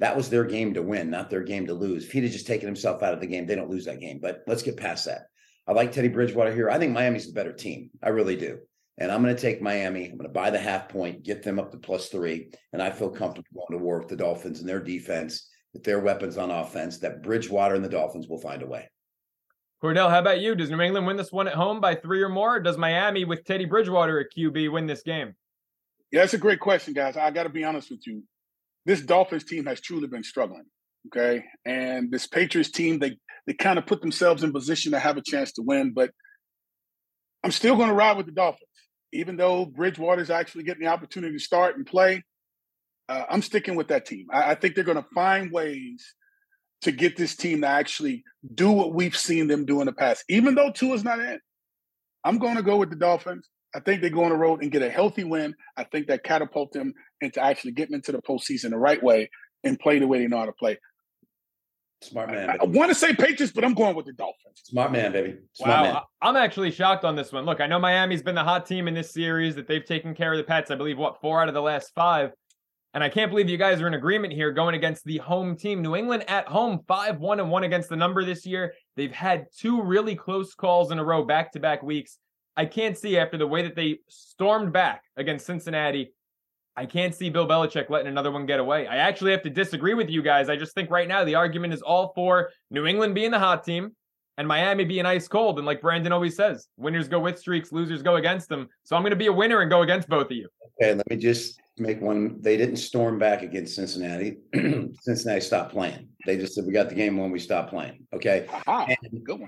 That 0.00 0.16
was 0.16 0.28
their 0.28 0.44
game 0.44 0.74
to 0.74 0.82
win, 0.82 1.10
not 1.10 1.30
their 1.30 1.42
game 1.42 1.66
to 1.66 1.74
lose. 1.74 2.04
If 2.04 2.12
he'd 2.12 2.24
have 2.24 2.32
just 2.32 2.46
taken 2.46 2.66
himself 2.66 3.02
out 3.02 3.14
of 3.14 3.20
the 3.20 3.26
game, 3.26 3.46
they 3.46 3.54
don't 3.54 3.70
lose 3.70 3.84
that 3.84 4.00
game. 4.00 4.18
But 4.20 4.42
let's 4.46 4.62
get 4.62 4.76
past 4.76 5.04
that. 5.06 5.26
I 5.66 5.72
like 5.72 5.92
Teddy 5.92 6.08
Bridgewater 6.08 6.52
here. 6.52 6.68
I 6.68 6.78
think 6.78 6.92
Miami's 6.92 7.26
the 7.26 7.32
better 7.32 7.52
team. 7.52 7.90
I 8.02 8.08
really 8.08 8.36
do. 8.36 8.58
And 8.98 9.10
I'm 9.10 9.22
going 9.22 9.34
to 9.34 9.40
take 9.40 9.62
Miami. 9.62 10.04
I'm 10.04 10.18
going 10.18 10.28
to 10.28 10.28
buy 10.28 10.50
the 10.50 10.58
half 10.58 10.88
point, 10.88 11.24
get 11.24 11.42
them 11.42 11.58
up 11.58 11.72
to 11.72 11.78
plus 11.78 12.08
three. 12.08 12.50
And 12.72 12.82
I 12.82 12.90
feel 12.90 13.10
comfortable 13.10 13.48
going 13.68 13.78
to 13.78 13.84
war 13.84 13.98
with 13.98 14.08
the 14.08 14.16
Dolphins 14.16 14.60
and 14.60 14.68
their 14.68 14.80
defense, 14.80 15.48
with 15.72 15.84
their 15.84 16.00
weapons 16.00 16.36
on 16.36 16.50
offense, 16.50 16.98
that 16.98 17.22
Bridgewater 17.22 17.74
and 17.74 17.84
the 17.84 17.88
Dolphins 17.88 18.28
will 18.28 18.38
find 18.38 18.62
a 18.62 18.66
way. 18.66 18.88
Kordell, 19.82 20.10
how 20.10 20.18
about 20.18 20.40
you? 20.40 20.54
Does 20.54 20.70
New 20.70 20.80
England 20.80 21.06
win 21.06 21.16
this 21.16 21.32
one 21.32 21.48
at 21.48 21.54
home 21.54 21.80
by 21.80 21.94
three 21.94 22.22
or 22.22 22.28
more? 22.28 22.56
Or 22.56 22.60
does 22.60 22.78
Miami 22.78 23.24
with 23.24 23.44
Teddy 23.44 23.64
Bridgewater 23.64 24.20
at 24.20 24.26
QB 24.36 24.72
win 24.72 24.86
this 24.86 25.02
game? 25.02 25.34
Yeah, 26.10 26.20
that's 26.20 26.34
a 26.34 26.38
great 26.38 26.60
question, 26.60 26.94
guys. 26.94 27.16
I 27.16 27.30
got 27.30 27.42
to 27.42 27.48
be 27.48 27.64
honest 27.64 27.90
with 27.90 28.06
you. 28.06 28.22
This 28.86 29.00
Dolphins 29.00 29.44
team 29.44 29.66
has 29.66 29.80
truly 29.80 30.08
been 30.08 30.24
struggling. 30.24 30.64
Okay, 31.08 31.44
and 31.66 32.10
this 32.10 32.26
Patriots 32.26 32.70
team, 32.70 32.98
they 32.98 33.18
they 33.46 33.52
kind 33.52 33.78
of 33.78 33.86
put 33.86 34.00
themselves 34.00 34.42
in 34.42 34.52
position 34.52 34.92
to 34.92 34.98
have 34.98 35.16
a 35.16 35.22
chance 35.22 35.52
to 35.52 35.62
win, 35.62 35.92
but 35.92 36.10
I'm 37.42 37.50
still 37.50 37.76
going 37.76 37.90
to 37.90 37.94
ride 37.94 38.16
with 38.16 38.24
the 38.24 38.32
Dolphins, 38.32 38.70
even 39.12 39.36
though 39.36 39.66
Bridgewater 39.66 40.22
is 40.22 40.30
actually 40.30 40.64
getting 40.64 40.82
the 40.82 40.90
opportunity 40.90 41.36
to 41.36 41.44
start 41.44 41.76
and 41.76 41.86
play. 41.86 42.22
Uh, 43.06 43.24
I'm 43.28 43.42
sticking 43.42 43.74
with 43.74 43.88
that 43.88 44.06
team. 44.06 44.28
I, 44.32 44.52
I 44.52 44.54
think 44.54 44.74
they're 44.74 44.82
going 44.84 44.96
to 44.96 45.06
find 45.14 45.52
ways 45.52 46.14
to 46.82 46.92
get 46.92 47.16
this 47.16 47.36
team 47.36 47.60
to 47.60 47.66
actually 47.66 48.24
do 48.54 48.70
what 48.70 48.94
we've 48.94 49.16
seen 49.16 49.46
them 49.46 49.66
do 49.66 49.80
in 49.80 49.86
the 49.86 49.92
past. 49.92 50.24
Even 50.30 50.54
though 50.54 50.70
Tua's 50.70 51.04
not 51.04 51.20
in, 51.20 51.38
I'm 52.24 52.38
going 52.38 52.56
to 52.56 52.62
go 52.62 52.78
with 52.78 52.88
the 52.88 52.96
Dolphins. 52.96 53.46
I 53.74 53.80
think 53.80 54.02
they 54.02 54.10
go 54.10 54.24
on 54.24 54.30
the 54.30 54.36
road 54.36 54.62
and 54.62 54.70
get 54.70 54.82
a 54.82 54.90
healthy 54.90 55.24
win. 55.24 55.54
I 55.76 55.84
think 55.84 56.06
that 56.06 56.22
catapult 56.22 56.72
them 56.72 56.94
into 57.20 57.40
actually 57.40 57.72
getting 57.72 57.94
into 57.94 58.12
the 58.12 58.22
postseason 58.22 58.70
the 58.70 58.78
right 58.78 59.02
way 59.02 59.30
and 59.64 59.78
play 59.78 59.98
the 59.98 60.06
way 60.06 60.18
they 60.18 60.28
know 60.28 60.38
how 60.38 60.46
to 60.46 60.52
play. 60.52 60.78
Smart 62.02 62.30
man. 62.30 62.50
I, 62.50 62.56
I, 62.60 62.64
want 62.64 62.90
to 62.90 62.94
say 62.94 63.14
Patriots, 63.14 63.52
but 63.52 63.64
I'm 63.64 63.72
going 63.72 63.96
with 63.96 64.04
the 64.04 64.12
Dolphins. 64.12 64.60
Smart 64.64 64.92
man, 64.92 65.12
baby. 65.12 65.38
Smart 65.54 65.70
wow, 65.70 65.92
man. 65.92 66.02
I'm 66.20 66.36
actually 66.36 66.70
shocked 66.70 67.04
on 67.04 67.16
this 67.16 67.32
one. 67.32 67.46
Look, 67.46 67.60
I 67.60 67.66
know 67.66 67.78
Miami's 67.78 68.22
been 68.22 68.34
the 68.34 68.44
hot 68.44 68.66
team 68.66 68.88
in 68.88 68.94
this 68.94 69.12
series 69.12 69.54
that 69.54 69.66
they've 69.66 69.84
taken 69.84 70.14
care 70.14 70.32
of 70.32 70.36
the 70.36 70.44
Pets. 70.44 70.70
I 70.70 70.74
believe 70.74 70.98
what 70.98 71.20
four 71.20 71.40
out 71.40 71.48
of 71.48 71.54
the 71.54 71.62
last 71.62 71.92
five. 71.94 72.32
And 72.92 73.02
I 73.02 73.08
can't 73.08 73.30
believe 73.30 73.48
you 73.48 73.56
guys 73.56 73.80
are 73.80 73.88
in 73.88 73.94
agreement 73.94 74.32
here 74.32 74.52
going 74.52 74.76
against 74.76 75.04
the 75.04 75.18
home 75.18 75.56
team. 75.56 75.82
New 75.82 75.96
England 75.96 76.24
at 76.28 76.46
home, 76.46 76.80
5 76.86 77.18
1 77.18 77.40
and 77.40 77.50
1 77.50 77.64
against 77.64 77.88
the 77.88 77.96
number 77.96 78.24
this 78.24 78.46
year. 78.46 78.72
They've 78.96 79.10
had 79.10 79.46
two 79.58 79.82
really 79.82 80.14
close 80.14 80.54
calls 80.54 80.92
in 80.92 81.00
a 81.00 81.04
row, 81.04 81.24
back 81.24 81.50
to 81.52 81.60
back 81.60 81.82
weeks. 81.82 82.18
I 82.56 82.66
can't 82.66 82.96
see 82.96 83.18
after 83.18 83.36
the 83.36 83.46
way 83.46 83.62
that 83.62 83.74
they 83.74 83.98
stormed 84.08 84.72
back 84.72 85.02
against 85.16 85.46
Cincinnati. 85.46 86.12
I 86.76 86.86
can't 86.86 87.14
see 87.14 87.30
Bill 87.30 87.46
Belichick 87.46 87.88
letting 87.90 88.08
another 88.08 88.30
one 88.30 88.46
get 88.46 88.60
away. 88.60 88.86
I 88.86 88.96
actually 88.96 89.32
have 89.32 89.42
to 89.42 89.50
disagree 89.50 89.94
with 89.94 90.10
you 90.10 90.22
guys. 90.22 90.48
I 90.48 90.56
just 90.56 90.74
think 90.74 90.90
right 90.90 91.06
now 91.06 91.24
the 91.24 91.36
argument 91.36 91.72
is 91.72 91.82
all 91.82 92.12
for 92.14 92.50
New 92.70 92.86
England 92.86 93.14
being 93.14 93.30
the 93.30 93.38
hot 93.38 93.64
team 93.64 93.92
and 94.38 94.48
Miami 94.48 94.84
being 94.84 95.06
ice 95.06 95.28
cold. 95.28 95.58
And 95.58 95.66
like 95.66 95.80
Brandon 95.80 96.12
always 96.12 96.36
says, 96.36 96.68
winners 96.76 97.08
go 97.08 97.20
with 97.20 97.38
streaks, 97.38 97.70
losers 97.70 98.02
go 98.02 98.16
against 98.16 98.48
them. 98.48 98.68
So 98.84 98.96
I'm 98.96 99.02
going 99.02 99.10
to 99.10 99.16
be 99.16 99.26
a 99.26 99.32
winner 99.32 99.60
and 99.60 99.70
go 99.70 99.82
against 99.82 100.08
both 100.08 100.26
of 100.26 100.32
you. 100.32 100.48
Okay, 100.80 100.94
let 100.94 101.08
me 101.08 101.16
just 101.16 101.60
make 101.78 102.00
one. 102.00 102.40
They 102.40 102.56
didn't 102.56 102.76
storm 102.76 103.18
back 103.18 103.42
against 103.42 103.76
Cincinnati. 103.76 104.38
Cincinnati 105.00 105.40
stopped 105.40 105.72
playing. 105.72 106.08
They 106.26 106.36
just 106.36 106.54
said 106.54 106.64
we 106.66 106.72
got 106.72 106.88
the 106.88 106.94
game 106.94 107.16
when 107.16 107.30
we 107.30 107.38
stopped 107.38 107.70
playing. 107.70 108.06
Okay, 108.12 108.46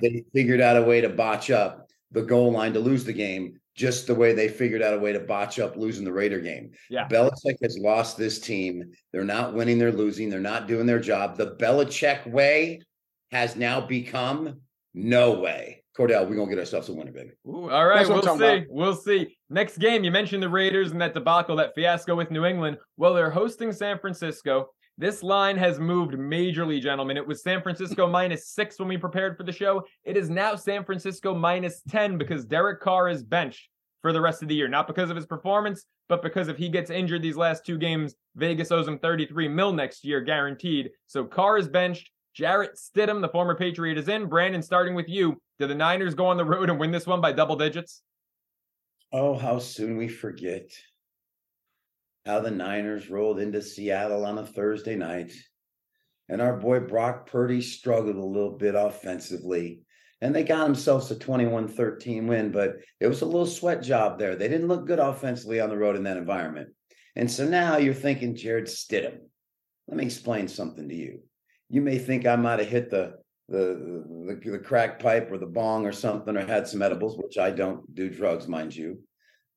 they 0.01 0.25
figured 0.33 0.61
out 0.61 0.77
a 0.77 0.83
way 0.83 1.01
to 1.01 1.09
botch 1.09 1.51
up 1.51 1.86
the 2.13 2.23
goal 2.23 2.53
line 2.53 2.73
to 2.73 2.81
lose 2.81 3.05
the 3.05 3.13
game, 3.13 3.59
just 3.75 4.07
the 4.07 4.15
way 4.15 4.33
they 4.33 4.49
figured 4.49 4.83
out 4.83 4.95
a 4.95 4.99
way 4.99 5.13
to 5.13 5.21
botch 5.21 5.59
up 5.59 5.77
losing 5.77 6.05
the 6.05 6.13
Raider 6.13 6.41
game. 6.41 6.73
Yeah, 6.89 7.09
Belichick 7.09 7.57
has 7.63 7.79
lost 7.79 8.17
this 8.17 8.41
team. 8.41 8.93
They're 9.13 9.25
not 9.25 9.55
winning. 9.55 9.79
They're 9.79 9.93
losing. 9.93 10.31
They're 10.31 10.41
not 10.41 10.67
doing 10.67 10.87
their 10.87 11.01
job. 11.01 11.37
The 11.37 11.57
Belichick 11.57 12.27
way 12.31 12.81
has 13.33 13.57
now 13.57 13.81
become 13.81 14.61
no 14.95 15.33
way. 15.41 15.83
Kordell, 15.97 16.29
we're 16.29 16.37
gonna 16.37 16.51
get 16.51 16.59
ourselves 16.59 16.91
a 16.91 16.95
winner, 16.95 17.13
baby. 17.13 17.31
Ooh, 17.47 17.71
all 17.71 17.87
right, 17.87 18.07
we'll 18.07 18.23
see. 18.23 18.29
About. 18.29 18.63
We'll 18.69 18.95
see. 18.95 19.37
Next 19.49 19.79
game, 19.79 20.05
you 20.05 20.11
mentioned 20.11 20.43
the 20.43 20.49
Raiders 20.49 20.93
and 20.93 21.01
that 21.01 21.15
debacle, 21.15 21.57
that 21.57 21.75
fiasco 21.75 22.15
with 22.15 22.31
New 22.31 22.45
England. 22.45 22.77
Well, 22.99 23.15
they're 23.15 23.31
hosting 23.31 23.73
San 23.73 23.99
Francisco. 23.99 24.69
This 24.99 25.23
line 25.23 25.59
has 25.59 25.79
moved 25.79 26.15
majorly, 26.15 26.81
gentlemen. 26.81 27.19
It 27.19 27.26
was 27.26 27.43
San 27.43 27.61
Francisco 27.62 28.07
minus 28.11 28.49
six 28.49 28.79
when 28.79 28.88
we 28.88 28.97
prepared 28.97 29.37
for 29.37 29.43
the 29.43 29.53
show. 29.53 29.85
It 30.05 30.17
is 30.17 30.31
now 30.31 30.57
San 30.57 30.85
Francisco 30.85 31.35
minus 31.35 31.83
10 31.88 32.17
because 32.17 32.47
Derek 32.47 32.81
Carr 32.81 33.09
is 33.09 33.23
benched 33.23 33.69
for 34.00 34.12
the 34.12 34.21
rest 34.21 34.43
of 34.43 34.49
the 34.49 34.55
year. 34.55 34.69
Not 34.69 34.87
because 34.87 35.11
of 35.11 35.17
his 35.17 35.26
performance, 35.26 35.85
but 36.09 36.23
because 36.23 36.49
if 36.49 36.57
he 36.57 36.71
gets 36.71 36.91
injured 36.91 37.21
these 37.21 37.37
last 37.37 37.67
two 37.67 37.76
games, 37.76 38.15
Vegas 38.37 38.73
owes 38.73 38.88
him 38.88 38.99
33 38.99 39.49
mil 39.49 39.73
next 39.73 40.03
year, 40.03 40.23
guaranteed. 40.23 40.91
So 41.07 41.25
Carr 41.25 41.59
is 41.59 41.69
benched. 41.69 42.11
Jarrett 42.35 42.76
Stidham, 42.76 43.21
the 43.21 43.29
former 43.29 43.55
Patriot, 43.55 43.99
is 43.99 44.09
in. 44.09 44.26
Brandon, 44.26 44.62
starting 44.62 44.95
with 44.95 45.09
you. 45.09 45.41
Do 45.59 45.67
the 45.67 45.75
Niners 45.75 46.15
go 46.15 46.26
on 46.26 46.37
the 46.37 46.45
road 46.45 46.71
and 46.71 46.79
win 46.79 46.91
this 46.91 47.07
one 47.07 47.21
by 47.21 47.33
double 47.33 47.57
digits? 47.57 48.03
Oh, 49.12 49.37
how 49.37 49.59
soon 49.59 49.97
we 49.97 50.09
forget 50.09 50.71
how 52.26 52.40
the 52.40 52.50
Niners 52.50 53.09
rolled 53.09 53.38
into 53.38 53.62
Seattle 53.62 54.26
on 54.26 54.38
a 54.38 54.45
Thursday 54.45 54.97
night. 54.97 55.33
And 56.28 56.42
our 56.42 56.56
boy 56.56 56.80
Brock 56.80 57.30
Purdy 57.30 57.62
struggled 57.62 58.16
a 58.16 58.25
little 58.25 58.59
bit 58.59 58.75
offensively. 58.75 59.83
And 60.21 60.35
they 60.35 60.42
got 60.42 60.64
themselves 60.64 61.09
a 61.12 61.18
21 61.18 61.68
13 61.68 62.26
win, 62.26 62.50
but 62.50 62.78
it 63.00 63.06
was 63.06 63.23
a 63.23 63.26
little 63.26 63.47
sweat 63.47 63.83
job 63.83 64.18
there. 64.18 64.35
They 64.35 64.49
didn't 64.49 64.66
look 64.66 64.87
good 64.87 64.99
offensively 64.99 65.61
on 65.61 65.68
the 65.68 65.76
road 65.76 65.95
in 65.95 66.02
that 66.02 66.16
environment. 66.16 66.71
And 67.14 67.30
so 67.30 67.47
now 67.47 67.76
you're 67.76 67.95
thinking 67.95 68.35
Jarrett 68.35 68.66
Stidham. 68.66 69.18
Let 69.87 69.97
me 69.97 70.04
explain 70.04 70.49
something 70.49 70.88
to 70.88 70.95
you. 70.95 71.21
You 71.68 71.80
may 71.80 71.99
think 71.99 72.26
I 72.26 72.35
might 72.37 72.59
have 72.59 72.68
hit 72.68 72.90
the 72.90 73.14
the, 73.49 74.02
the 74.26 74.50
the 74.50 74.59
crack 74.59 74.99
pipe 74.99 75.30
or 75.30 75.38
the 75.38 75.47
bong 75.47 75.87
or 75.87 75.92
something, 75.92 76.37
or 76.37 76.45
had 76.45 76.66
some 76.66 76.83
edibles, 76.83 77.16
which 77.16 77.38
I 77.38 77.52
don't 77.52 77.95
do 77.95 78.11
drugs, 78.11 78.49
mind 78.49 78.75
you. 78.75 78.99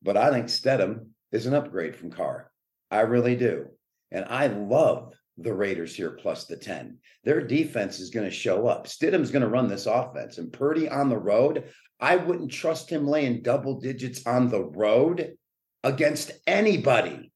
But 0.03 0.15
I 0.15 0.29
think 0.29 0.45
Stidham 0.45 1.07
is 1.31 1.47
an 1.47 1.55
upgrade 1.55 1.95
from 1.95 2.11
Carr. 2.11 2.51
I 2.91 3.01
really 3.01 3.35
do, 3.35 3.67
and 4.11 4.25
I 4.25 4.47
love 4.47 5.13
the 5.37 5.53
Raiders 5.53 5.95
here 5.95 6.11
plus 6.11 6.45
the 6.45 6.57
10. 6.57 6.97
Their 7.23 7.41
defense 7.41 7.99
is 7.99 8.09
going 8.09 8.25
to 8.25 8.35
show 8.35 8.67
up. 8.67 8.87
Stidham's 8.87 9.31
going 9.31 9.43
to 9.43 9.47
run 9.47 9.67
this 9.67 9.85
offense, 9.85 10.37
and 10.37 10.51
Purdy 10.51 10.89
on 10.89 11.09
the 11.09 11.17
road. 11.17 11.65
I 11.99 12.15
wouldn't 12.15 12.51
trust 12.51 12.89
him 12.89 13.07
laying 13.07 13.41
double 13.41 13.79
digits 13.79 14.25
on 14.25 14.47
the 14.47 14.63
road 14.63 15.33
against 15.83 16.31
anybody, 16.47 17.31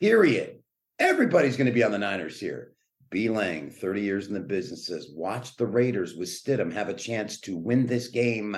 period. 0.00 0.58
Everybody's 0.98 1.56
going 1.56 1.66
to 1.66 1.72
be 1.72 1.84
on 1.84 1.92
the 1.92 1.98
Niners 1.98 2.40
here. 2.40 2.72
B. 3.10 3.30
Lang, 3.30 3.70
30 3.70 4.02
years 4.02 4.26
in 4.26 4.34
the 4.34 4.40
business, 4.40 4.86
says, 4.86 5.08
watch 5.14 5.56
the 5.56 5.66
Raiders 5.66 6.14
with 6.14 6.28
Stidham 6.28 6.72
have 6.72 6.88
a 6.88 6.94
chance 6.94 7.40
to 7.40 7.56
win 7.56 7.86
this 7.86 8.08
game. 8.08 8.56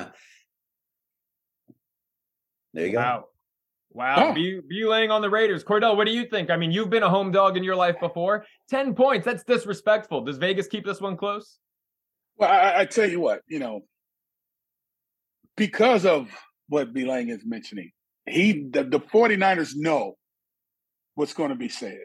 There 2.73 2.87
you 2.87 2.93
go. 2.93 2.99
Wow. 2.99 3.25
Wow. 3.93 4.31
Oh. 4.31 4.35
B, 4.35 4.61
B 4.69 4.85
Lang 4.85 5.11
on 5.11 5.21
the 5.21 5.31
Raiders. 5.31 5.65
Kordell, 5.65 5.97
what 5.97 6.07
do 6.07 6.13
you 6.13 6.25
think? 6.27 6.51
I 6.51 6.57
mean, 6.57 6.71
you've 6.71 6.91
been 6.91 7.03
a 7.03 7.09
home 7.09 7.33
dog 7.33 7.57
in 7.57 7.65
your 7.65 7.77
life 7.77 7.99
before. 7.99 8.47
10 8.69 8.95
points. 8.95 9.25
That's 9.25 9.43
disrespectful. 9.43 10.25
Does 10.25 10.39
Vegas 10.39 10.69
keep 10.69 10.85
this 10.85 11.01
one 11.01 11.17
close? 11.17 11.59
Well, 12.37 12.51
I, 12.51 12.81
I 12.81 12.85
tell 12.87 13.09
you 13.09 13.21
what, 13.21 13.43
you 13.49 13.59
know, 13.59 13.83
because 15.57 16.07
of 16.07 16.31
what 16.69 16.95
B 16.95 17.05
Lang 17.05 17.29
is 17.29 17.45
mentioning, 17.45 17.91
he 18.27 18.69
the, 18.71 18.85
the 18.85 19.01
49ers 19.01 19.73
know 19.75 20.15
what's 21.17 21.35
going 21.35 21.51
to 21.51 21.57
be 21.57 21.69
said. 21.69 21.99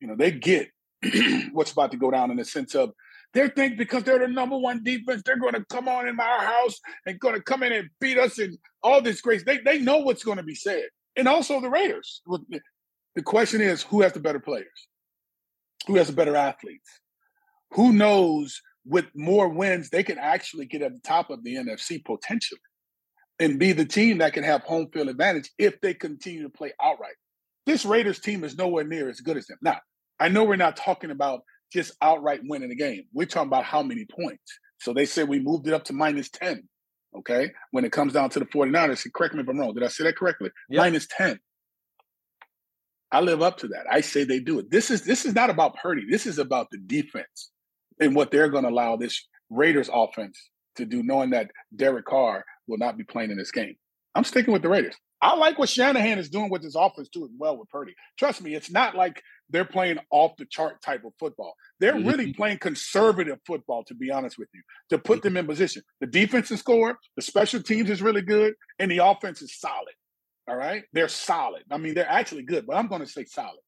You 0.00 0.08
know, 0.08 0.16
they 0.16 0.30
get 0.30 0.70
what's 1.52 1.72
about 1.72 1.90
to 1.90 1.96
go 1.96 2.10
down 2.10 2.30
in 2.30 2.36
the 2.36 2.44
sense 2.44 2.74
of 2.74 2.92
they 3.34 3.48
think 3.48 3.78
because 3.78 4.04
they're 4.04 4.18
the 4.18 4.28
number 4.28 4.56
one 4.56 4.82
defense, 4.82 5.22
they're 5.24 5.38
going 5.38 5.54
to 5.54 5.64
come 5.64 5.88
on 5.88 6.06
in 6.06 6.18
our 6.20 6.40
house 6.40 6.78
and 7.06 7.18
going 7.18 7.34
to 7.34 7.42
come 7.42 7.62
in 7.62 7.72
and 7.72 7.88
beat 8.00 8.18
us 8.18 8.38
and 8.38 8.56
all 8.82 9.00
this 9.02 9.20
grace. 9.20 9.42
They 9.44 9.58
they 9.58 9.78
know 9.78 9.98
what's 9.98 10.24
going 10.24 10.38
to 10.38 10.42
be 10.42 10.54
said, 10.54 10.84
and 11.16 11.28
also 11.28 11.60
the 11.60 11.70
Raiders. 11.70 12.22
The 13.14 13.22
question 13.22 13.60
is, 13.60 13.82
who 13.82 14.02
has 14.02 14.12
the 14.12 14.20
better 14.20 14.40
players? 14.40 14.88
Who 15.86 15.96
has 15.96 16.06
the 16.06 16.12
better 16.12 16.36
athletes? 16.36 16.88
Who 17.72 17.92
knows 17.92 18.60
with 18.84 19.06
more 19.14 19.48
wins 19.48 19.90
they 19.90 20.02
can 20.02 20.18
actually 20.18 20.66
get 20.66 20.82
at 20.82 20.92
the 20.92 21.00
top 21.00 21.30
of 21.30 21.44
the 21.44 21.56
NFC 21.56 22.04
potentially 22.04 22.60
and 23.38 23.58
be 23.58 23.72
the 23.72 23.84
team 23.84 24.18
that 24.18 24.32
can 24.32 24.44
have 24.44 24.62
home 24.62 24.88
field 24.92 25.08
advantage 25.08 25.50
if 25.58 25.80
they 25.80 25.94
continue 25.94 26.42
to 26.42 26.50
play 26.50 26.72
outright. 26.82 27.14
This 27.66 27.84
Raiders 27.84 28.18
team 28.18 28.44
is 28.44 28.56
nowhere 28.56 28.84
near 28.84 29.08
as 29.08 29.20
good 29.20 29.36
as 29.36 29.46
them. 29.46 29.58
Now, 29.62 29.78
I 30.18 30.28
know 30.28 30.44
we're 30.44 30.56
not 30.56 30.76
talking 30.76 31.10
about 31.10 31.42
just 31.72 31.92
outright 32.02 32.40
winning 32.44 32.68
the 32.68 32.76
game. 32.76 33.04
We're 33.12 33.26
talking 33.26 33.48
about 33.48 33.64
how 33.64 33.82
many 33.82 34.04
points. 34.04 34.58
So 34.80 34.92
they 34.92 35.06
said 35.06 35.28
we 35.28 35.38
moved 35.38 35.66
it 35.66 35.74
up 35.74 35.84
to 35.84 35.92
minus 35.92 36.28
10. 36.30 36.68
Okay. 37.16 37.52
When 37.70 37.84
it 37.84 37.92
comes 37.92 38.12
down 38.12 38.30
to 38.30 38.38
the 38.38 38.46
49ers, 38.46 39.06
correct 39.14 39.34
me 39.34 39.42
if 39.42 39.48
I'm 39.48 39.58
wrong. 39.58 39.74
Did 39.74 39.82
I 39.82 39.88
say 39.88 40.04
that 40.04 40.16
correctly? 40.16 40.50
Yep. 40.70 40.78
Minus 40.78 41.06
10. 41.16 41.38
I 43.12 43.20
live 43.20 43.42
up 43.42 43.58
to 43.58 43.68
that. 43.68 43.84
I 43.90 44.00
say 44.00 44.24
they 44.24 44.40
do 44.40 44.58
it. 44.58 44.70
This 44.70 44.90
is 44.90 45.02
this 45.02 45.26
is 45.26 45.34
not 45.34 45.50
about 45.50 45.76
Purdy. 45.76 46.06
This 46.08 46.26
is 46.26 46.38
about 46.38 46.68
the 46.70 46.78
defense 46.78 47.50
and 48.00 48.16
what 48.16 48.30
they're 48.30 48.48
going 48.48 48.64
to 48.64 48.70
allow 48.70 48.96
this 48.96 49.28
Raiders 49.50 49.90
offense 49.92 50.38
to 50.76 50.86
do, 50.86 51.02
knowing 51.02 51.30
that 51.30 51.50
Derek 51.76 52.06
Carr 52.06 52.42
will 52.66 52.78
not 52.78 52.96
be 52.96 53.04
playing 53.04 53.30
in 53.30 53.36
this 53.36 53.50
game. 53.50 53.76
I'm 54.14 54.24
sticking 54.24 54.52
with 54.52 54.62
the 54.62 54.70
Raiders. 54.70 54.94
I 55.22 55.36
like 55.36 55.56
what 55.56 55.68
Shanahan 55.68 56.18
is 56.18 56.28
doing 56.28 56.50
with 56.50 56.64
his 56.64 56.74
offense 56.74 57.08
too, 57.08 57.24
as 57.24 57.30
well 57.38 57.56
with 57.56 57.68
Purdy. 57.68 57.94
Trust 58.18 58.42
me, 58.42 58.54
it's 58.56 58.72
not 58.72 58.96
like 58.96 59.22
they're 59.48 59.64
playing 59.64 59.98
off 60.10 60.32
the 60.36 60.46
chart 60.46 60.82
type 60.82 61.04
of 61.04 61.12
football. 61.20 61.54
They're 61.78 61.94
mm-hmm. 61.94 62.08
really 62.08 62.32
playing 62.32 62.58
conservative 62.58 63.38
football, 63.46 63.84
to 63.84 63.94
be 63.94 64.10
honest 64.10 64.36
with 64.36 64.48
you, 64.52 64.62
to 64.90 64.98
put 64.98 65.18
mm-hmm. 65.18 65.28
them 65.28 65.36
in 65.36 65.46
position. 65.46 65.82
The 66.00 66.08
defense 66.08 66.50
is 66.50 66.58
score, 66.58 66.98
the 67.14 67.22
special 67.22 67.62
teams 67.62 67.88
is 67.88 68.02
really 68.02 68.22
good, 68.22 68.54
and 68.80 68.90
the 68.90 68.98
offense 68.98 69.42
is 69.42 69.58
solid. 69.58 69.94
All 70.48 70.56
right. 70.56 70.82
They're 70.92 71.08
solid. 71.08 71.62
I 71.70 71.78
mean, 71.78 71.94
they're 71.94 72.10
actually 72.10 72.42
good, 72.42 72.66
but 72.66 72.76
I'm 72.76 72.88
going 72.88 73.02
to 73.02 73.06
say 73.06 73.24
solid. 73.24 73.60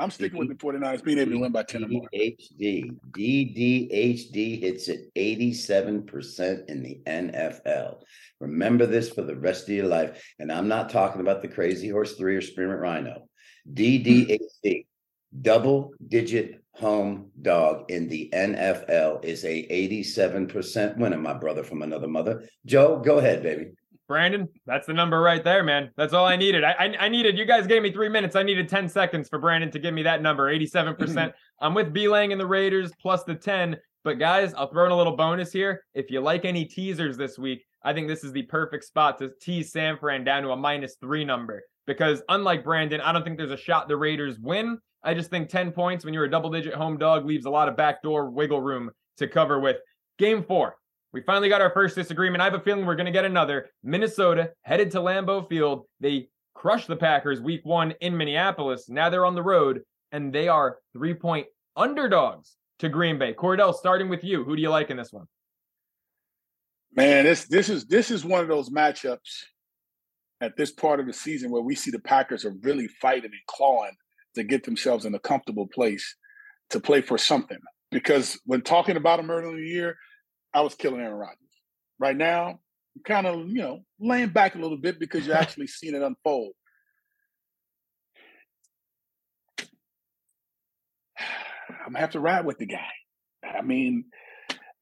I'm 0.00 0.10
sticking 0.10 0.38
with 0.38 0.48
the 0.48 0.54
49ers 0.54 1.02
being 1.02 1.18
able 1.18 1.32
to 1.32 1.38
win 1.38 1.52
by 1.52 1.64
10 1.64 1.84
or 1.84 1.88
more. 1.88 2.08
HD. 2.14 2.96
DDHD 3.10 4.60
hits 4.60 4.88
it 4.88 5.12
87% 5.16 6.68
in 6.68 6.82
the 6.82 7.00
NFL. 7.06 8.02
Remember 8.40 8.86
this 8.86 9.10
for 9.10 9.22
the 9.22 9.36
rest 9.36 9.64
of 9.68 9.74
your 9.74 9.86
life. 9.86 10.22
And 10.38 10.52
I'm 10.52 10.68
not 10.68 10.90
talking 10.90 11.20
about 11.20 11.42
the 11.42 11.48
crazy 11.48 11.88
horse 11.88 12.14
three 12.14 12.36
or 12.36 12.40
spearmint 12.40 12.80
rhino. 12.80 13.28
DDHD, 13.72 14.86
double 15.42 15.92
digit 16.06 16.62
home 16.74 17.30
dog 17.42 17.90
in 17.90 18.08
the 18.08 18.30
NFL 18.32 19.24
is 19.24 19.44
a 19.44 19.66
87% 19.90 20.96
winner, 20.96 21.18
my 21.18 21.34
brother 21.34 21.64
from 21.64 21.82
another 21.82 22.06
mother. 22.06 22.48
Joe, 22.64 23.00
go 23.04 23.18
ahead, 23.18 23.42
baby. 23.42 23.72
Brandon, 24.08 24.48
that's 24.66 24.86
the 24.86 24.94
number 24.94 25.20
right 25.20 25.44
there, 25.44 25.62
man. 25.62 25.90
That's 25.96 26.14
all 26.14 26.24
I 26.24 26.34
needed. 26.34 26.64
I, 26.64 26.72
I, 26.72 26.84
I 27.00 27.08
needed. 27.08 27.38
You 27.38 27.44
guys 27.44 27.66
gave 27.66 27.82
me 27.82 27.92
three 27.92 28.08
minutes. 28.08 28.34
I 28.34 28.42
needed 28.42 28.68
ten 28.68 28.88
seconds 28.88 29.28
for 29.28 29.38
Brandon 29.38 29.70
to 29.70 29.78
give 29.78 29.92
me 29.92 30.02
that 30.04 30.22
number, 30.22 30.48
eighty-seven 30.48 30.96
percent. 30.96 31.32
I'm 31.60 31.74
with 31.74 31.92
B 31.92 32.08
Lang 32.08 32.32
and 32.32 32.40
the 32.40 32.46
Raiders 32.46 32.90
plus 33.00 33.22
the 33.24 33.34
ten. 33.34 33.76
But 34.04 34.18
guys, 34.18 34.54
I'll 34.54 34.70
throw 34.70 34.86
in 34.86 34.92
a 34.92 34.96
little 34.96 35.16
bonus 35.16 35.52
here. 35.52 35.84
If 35.92 36.10
you 36.10 36.20
like 36.20 36.46
any 36.46 36.64
teasers 36.64 37.16
this 37.18 37.38
week, 37.38 37.66
I 37.82 37.92
think 37.92 38.08
this 38.08 38.24
is 38.24 38.32
the 38.32 38.42
perfect 38.42 38.84
spot 38.84 39.18
to 39.18 39.30
tease 39.40 39.72
San 39.72 39.98
Fran 39.98 40.24
down 40.24 40.42
to 40.44 40.50
a 40.50 40.56
minus 40.56 40.96
three 41.00 41.24
number. 41.24 41.62
Because 41.86 42.22
unlike 42.28 42.64
Brandon, 42.64 43.00
I 43.00 43.12
don't 43.12 43.24
think 43.24 43.36
there's 43.36 43.50
a 43.50 43.56
shot 43.56 43.88
the 43.88 43.96
Raiders 43.96 44.38
win. 44.38 44.78
I 45.02 45.14
just 45.14 45.30
think 45.30 45.48
10 45.48 45.72
points 45.72 46.04
when 46.04 46.12
you're 46.12 46.24
a 46.24 46.30
double 46.30 46.50
digit 46.50 46.74
home 46.74 46.98
dog 46.98 47.24
leaves 47.24 47.46
a 47.46 47.50
lot 47.50 47.68
of 47.68 47.76
backdoor 47.76 48.30
wiggle 48.30 48.60
room 48.60 48.90
to 49.18 49.28
cover 49.28 49.60
with. 49.60 49.76
Game 50.18 50.42
four, 50.42 50.76
we 51.18 51.24
finally 51.24 51.48
got 51.48 51.60
our 51.60 51.72
first 51.72 51.96
disagreement. 51.96 52.40
I 52.40 52.44
have 52.44 52.54
a 52.54 52.60
feeling 52.60 52.86
we're 52.86 52.94
going 52.94 53.06
to 53.06 53.12
get 53.12 53.24
another. 53.24 53.70
Minnesota 53.82 54.52
headed 54.62 54.92
to 54.92 54.98
Lambeau 54.98 55.48
Field. 55.48 55.86
They 55.98 56.28
crushed 56.54 56.86
the 56.86 56.94
Packers 56.94 57.40
week 57.40 57.62
one 57.64 57.92
in 58.00 58.16
Minneapolis. 58.16 58.88
Now 58.88 59.10
they're 59.10 59.26
on 59.26 59.34
the 59.34 59.42
road 59.42 59.80
and 60.12 60.32
they 60.32 60.46
are 60.46 60.78
three 60.92 61.14
point 61.14 61.48
underdogs 61.74 62.54
to 62.78 62.88
Green 62.88 63.18
Bay. 63.18 63.34
Kordell, 63.34 63.74
starting 63.74 64.08
with 64.08 64.22
you, 64.22 64.44
who 64.44 64.54
do 64.54 64.62
you 64.62 64.70
like 64.70 64.90
in 64.90 64.96
this 64.96 65.12
one? 65.12 65.26
Man, 66.94 67.24
this 67.24 67.46
this 67.46 67.68
is 67.68 67.84
this 67.86 68.12
is 68.12 68.24
one 68.24 68.40
of 68.40 68.46
those 68.46 68.70
matchups 68.70 69.42
at 70.40 70.56
this 70.56 70.70
part 70.70 71.00
of 71.00 71.06
the 71.06 71.12
season 71.12 71.50
where 71.50 71.62
we 71.62 71.74
see 71.74 71.90
the 71.90 71.98
Packers 71.98 72.44
are 72.44 72.54
really 72.62 72.86
fighting 72.86 73.24
and 73.24 73.46
clawing 73.48 73.96
to 74.36 74.44
get 74.44 74.62
themselves 74.62 75.04
in 75.04 75.16
a 75.16 75.18
comfortable 75.18 75.66
place 75.66 76.14
to 76.70 76.78
play 76.78 77.00
for 77.00 77.18
something. 77.18 77.58
Because 77.90 78.38
when 78.44 78.62
talking 78.62 78.96
about 78.96 79.16
them 79.16 79.32
earlier 79.32 79.48
in 79.48 79.56
the 79.56 79.68
year, 79.68 79.96
I 80.54 80.60
was 80.62 80.74
killing 80.74 81.00
Aaron 81.00 81.14
Rodgers. 81.14 81.36
Right 81.98 82.16
now, 82.16 82.60
I'm 82.96 83.02
kind 83.04 83.26
of, 83.26 83.48
you 83.48 83.62
know, 83.62 83.80
laying 84.00 84.30
back 84.30 84.54
a 84.54 84.58
little 84.58 84.76
bit 84.76 84.98
because 84.98 85.26
you're 85.26 85.36
actually 85.44 85.66
seeing 85.66 85.94
it 85.94 86.02
unfold. 86.02 86.52
I'm 91.68 91.92
gonna 91.92 91.98
have 91.98 92.10
to 92.10 92.20
ride 92.20 92.44
with 92.44 92.58
the 92.58 92.66
guy. 92.66 92.90
I 93.44 93.62
mean, 93.62 94.04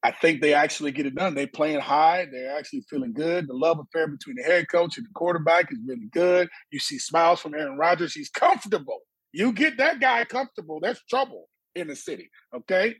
I 0.03 0.11
think 0.11 0.41
they 0.41 0.53
actually 0.53 0.91
get 0.91 1.05
it 1.05 1.15
done. 1.15 1.35
They 1.35 1.47
playing 1.47 1.79
high. 1.79 2.27
They're 2.31 2.57
actually 2.57 2.85
feeling 2.89 3.13
good. 3.13 3.47
The 3.47 3.53
love 3.53 3.79
affair 3.79 4.07
between 4.07 4.35
the 4.37 4.43
head 4.43 4.67
coach 4.69 4.97
and 4.97 5.05
the 5.05 5.11
quarterback 5.13 5.71
is 5.71 5.79
really 5.85 6.07
good. 6.11 6.49
You 6.71 6.79
see 6.79 6.99
smiles 6.99 7.39
from 7.39 7.55
Aaron 7.55 7.77
Rodgers. 7.77 8.13
He's 8.13 8.29
comfortable. 8.29 9.01
You 9.33 9.51
get 9.51 9.77
that 9.77 9.99
guy 9.99 10.23
comfortable, 10.25 10.79
That's 10.79 11.03
trouble 11.09 11.49
in 11.75 11.87
the 11.87 11.95
city. 11.95 12.29
Okay. 12.55 12.95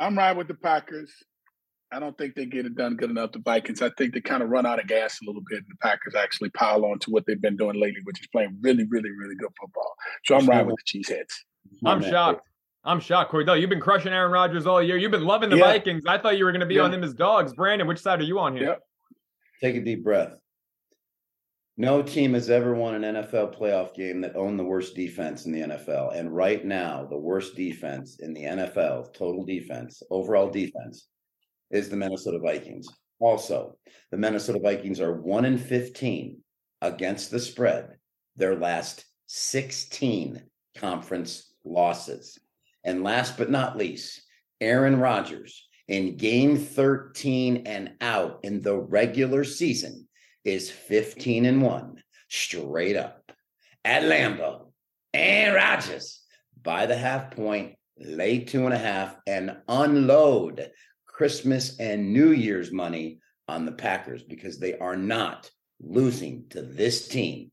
I'm 0.00 0.18
riding 0.18 0.38
with 0.38 0.48
the 0.48 0.54
Packers. 0.54 1.12
I 1.92 2.00
don't 2.00 2.16
think 2.18 2.34
they 2.34 2.46
get 2.46 2.66
it 2.66 2.74
done 2.74 2.96
good 2.96 3.10
enough. 3.10 3.32
The 3.32 3.38
Vikings, 3.38 3.80
I 3.82 3.90
think 3.96 4.14
they 4.14 4.20
kind 4.20 4.42
of 4.42 4.48
run 4.48 4.66
out 4.66 4.80
of 4.80 4.86
gas 4.86 5.20
a 5.22 5.26
little 5.26 5.42
bit, 5.48 5.58
and 5.58 5.66
the 5.68 5.76
Packers 5.80 6.14
actually 6.14 6.50
pile 6.50 6.84
on 6.84 6.98
to 7.00 7.10
what 7.10 7.24
they've 7.26 7.40
been 7.40 7.56
doing 7.56 7.80
lately, 7.80 8.00
which 8.04 8.20
is 8.20 8.26
playing 8.28 8.56
really, 8.60 8.84
really, 8.88 9.10
really 9.10 9.36
good 9.36 9.50
football. 9.60 9.94
So 10.24 10.36
I'm 10.36 10.46
riding 10.46 10.66
with 10.66 10.76
the 10.76 10.98
Cheeseheads. 10.98 11.84
I'm 11.84 12.02
shocked. 12.02 12.48
I'm 12.84 13.00
shocked, 13.00 13.32
Kordell. 13.32 13.58
You've 13.58 13.70
been 13.70 13.80
crushing 13.80 14.12
Aaron 14.12 14.30
Rodgers 14.30 14.66
all 14.66 14.82
year. 14.82 14.96
You've 14.96 15.10
been 15.10 15.24
loving 15.24 15.48
the 15.48 15.56
yeah. 15.56 15.72
Vikings. 15.72 16.04
I 16.06 16.18
thought 16.18 16.36
you 16.36 16.44
were 16.44 16.52
going 16.52 16.60
to 16.60 16.66
be 16.66 16.74
yeah. 16.74 16.82
on 16.82 16.90
them 16.90 17.02
as 17.02 17.14
dogs. 17.14 17.54
Brandon, 17.54 17.86
which 17.86 18.00
side 18.00 18.20
are 18.20 18.24
you 18.24 18.38
on 18.38 18.54
here? 18.54 18.64
Yep. 18.64 18.82
Take 19.62 19.76
a 19.76 19.80
deep 19.80 20.04
breath. 20.04 20.34
No 21.76 22.02
team 22.02 22.34
has 22.34 22.50
ever 22.50 22.74
won 22.74 23.02
an 23.02 23.14
NFL 23.14 23.58
playoff 23.58 23.94
game 23.94 24.20
that 24.20 24.36
owned 24.36 24.58
the 24.58 24.64
worst 24.64 24.94
defense 24.94 25.46
in 25.46 25.52
the 25.52 25.60
NFL. 25.60 26.16
And 26.16 26.34
right 26.34 26.64
now, 26.64 27.04
the 27.04 27.18
worst 27.18 27.56
defense 27.56 28.18
in 28.20 28.32
the 28.32 28.42
NFL, 28.42 29.12
total 29.14 29.44
defense, 29.44 30.02
overall 30.10 30.50
defense, 30.50 31.08
is 31.70 31.88
the 31.88 31.96
Minnesota 31.96 32.38
Vikings. 32.38 32.88
Also, 33.20 33.76
the 34.10 34.16
Minnesota 34.16 34.58
Vikings 34.58 35.00
are 35.00 35.20
1 35.20 35.44
in 35.44 35.58
15 35.58 36.38
against 36.82 37.30
the 37.30 37.38
spread, 37.38 37.96
their 38.36 38.56
last 38.56 39.04
16 39.26 40.42
conference 40.76 41.54
losses. 41.64 42.38
And 42.84 43.02
last 43.02 43.38
but 43.38 43.50
not 43.50 43.76
least, 43.76 44.22
Aaron 44.60 44.98
Rodgers 44.98 45.66
in 45.88 46.16
game 46.16 46.56
13 46.56 47.66
and 47.66 47.92
out 48.00 48.40
in 48.42 48.60
the 48.60 48.76
regular 48.76 49.44
season 49.44 50.08
is 50.44 50.70
15 50.70 51.46
and 51.46 51.62
1 51.62 52.02
straight 52.28 52.96
up 52.96 53.32
at 53.84 54.02
Lambeau. 54.02 54.72
And 55.12 55.54
Rodgers 55.54 56.24
by 56.64 56.86
the 56.86 56.96
half 56.96 57.30
point, 57.30 57.76
lay 57.98 58.40
two 58.40 58.64
and 58.64 58.74
a 58.74 58.78
half, 58.78 59.16
and 59.26 59.56
unload 59.68 60.70
Christmas 61.14 61.78
and 61.78 62.12
New 62.12 62.32
Year's 62.32 62.72
money 62.72 63.20
on 63.46 63.64
the 63.64 63.72
Packers 63.72 64.24
because 64.24 64.58
they 64.58 64.76
are 64.78 64.96
not 64.96 65.48
losing 65.80 66.44
to 66.50 66.60
this 66.60 67.06
team. 67.06 67.52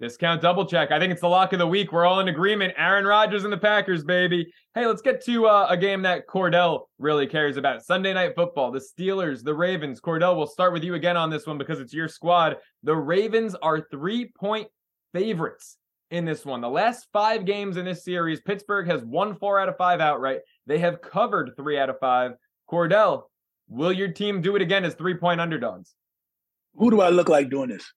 Discount 0.00 0.40
double 0.40 0.64
check. 0.66 0.92
I 0.92 1.00
think 1.00 1.10
it's 1.10 1.20
the 1.20 1.28
lock 1.28 1.52
of 1.52 1.58
the 1.58 1.66
week. 1.66 1.92
We're 1.92 2.06
all 2.06 2.20
in 2.20 2.28
agreement. 2.28 2.74
Aaron 2.76 3.04
Rodgers 3.04 3.42
and 3.42 3.52
the 3.52 3.58
Packers, 3.58 4.04
baby. 4.04 4.52
Hey, 4.74 4.86
let's 4.86 5.02
get 5.02 5.24
to 5.24 5.46
uh, 5.46 5.66
a 5.68 5.76
game 5.76 6.02
that 6.02 6.28
Kordell 6.28 6.82
really 6.98 7.26
cares 7.26 7.56
about. 7.56 7.84
Sunday 7.84 8.14
night 8.14 8.34
football. 8.36 8.70
The 8.70 8.80
Steelers, 8.80 9.42
the 9.42 9.54
Ravens. 9.54 10.00
Kordell, 10.00 10.36
we'll 10.36 10.46
start 10.46 10.72
with 10.72 10.84
you 10.84 10.94
again 10.94 11.16
on 11.16 11.28
this 11.28 11.46
one 11.46 11.58
because 11.58 11.80
it's 11.80 11.92
your 11.92 12.08
squad. 12.08 12.56
The 12.84 12.94
Ravens 12.94 13.56
are 13.56 13.86
three 13.90 14.32
point 14.38 14.68
favorites 15.12 15.76
in 16.12 16.26
this 16.26 16.44
one. 16.44 16.60
The 16.60 16.68
last 16.68 17.08
five 17.12 17.46
games 17.46 17.78
in 17.78 17.86
this 17.86 18.04
series, 18.04 18.40
Pittsburgh 18.42 18.86
has 18.86 19.02
won 19.02 19.34
four 19.36 19.58
out 19.58 19.70
of 19.70 19.78
five 19.78 20.00
outright. 20.00 20.40
They 20.66 20.78
have 20.78 21.00
covered 21.00 21.52
three 21.56 21.78
out 21.78 21.88
of 21.88 21.98
five. 22.00 22.32
Kordell, 22.70 23.24
will 23.66 23.92
your 23.92 24.12
team 24.12 24.42
do 24.42 24.54
it 24.54 24.62
again 24.62 24.84
as 24.84 24.94
three 24.94 25.16
point 25.16 25.40
underdogs? 25.40 25.94
Who 26.74 26.90
do 26.90 27.00
I 27.00 27.08
look 27.08 27.28
like 27.28 27.50
doing 27.50 27.70
this? 27.70 27.90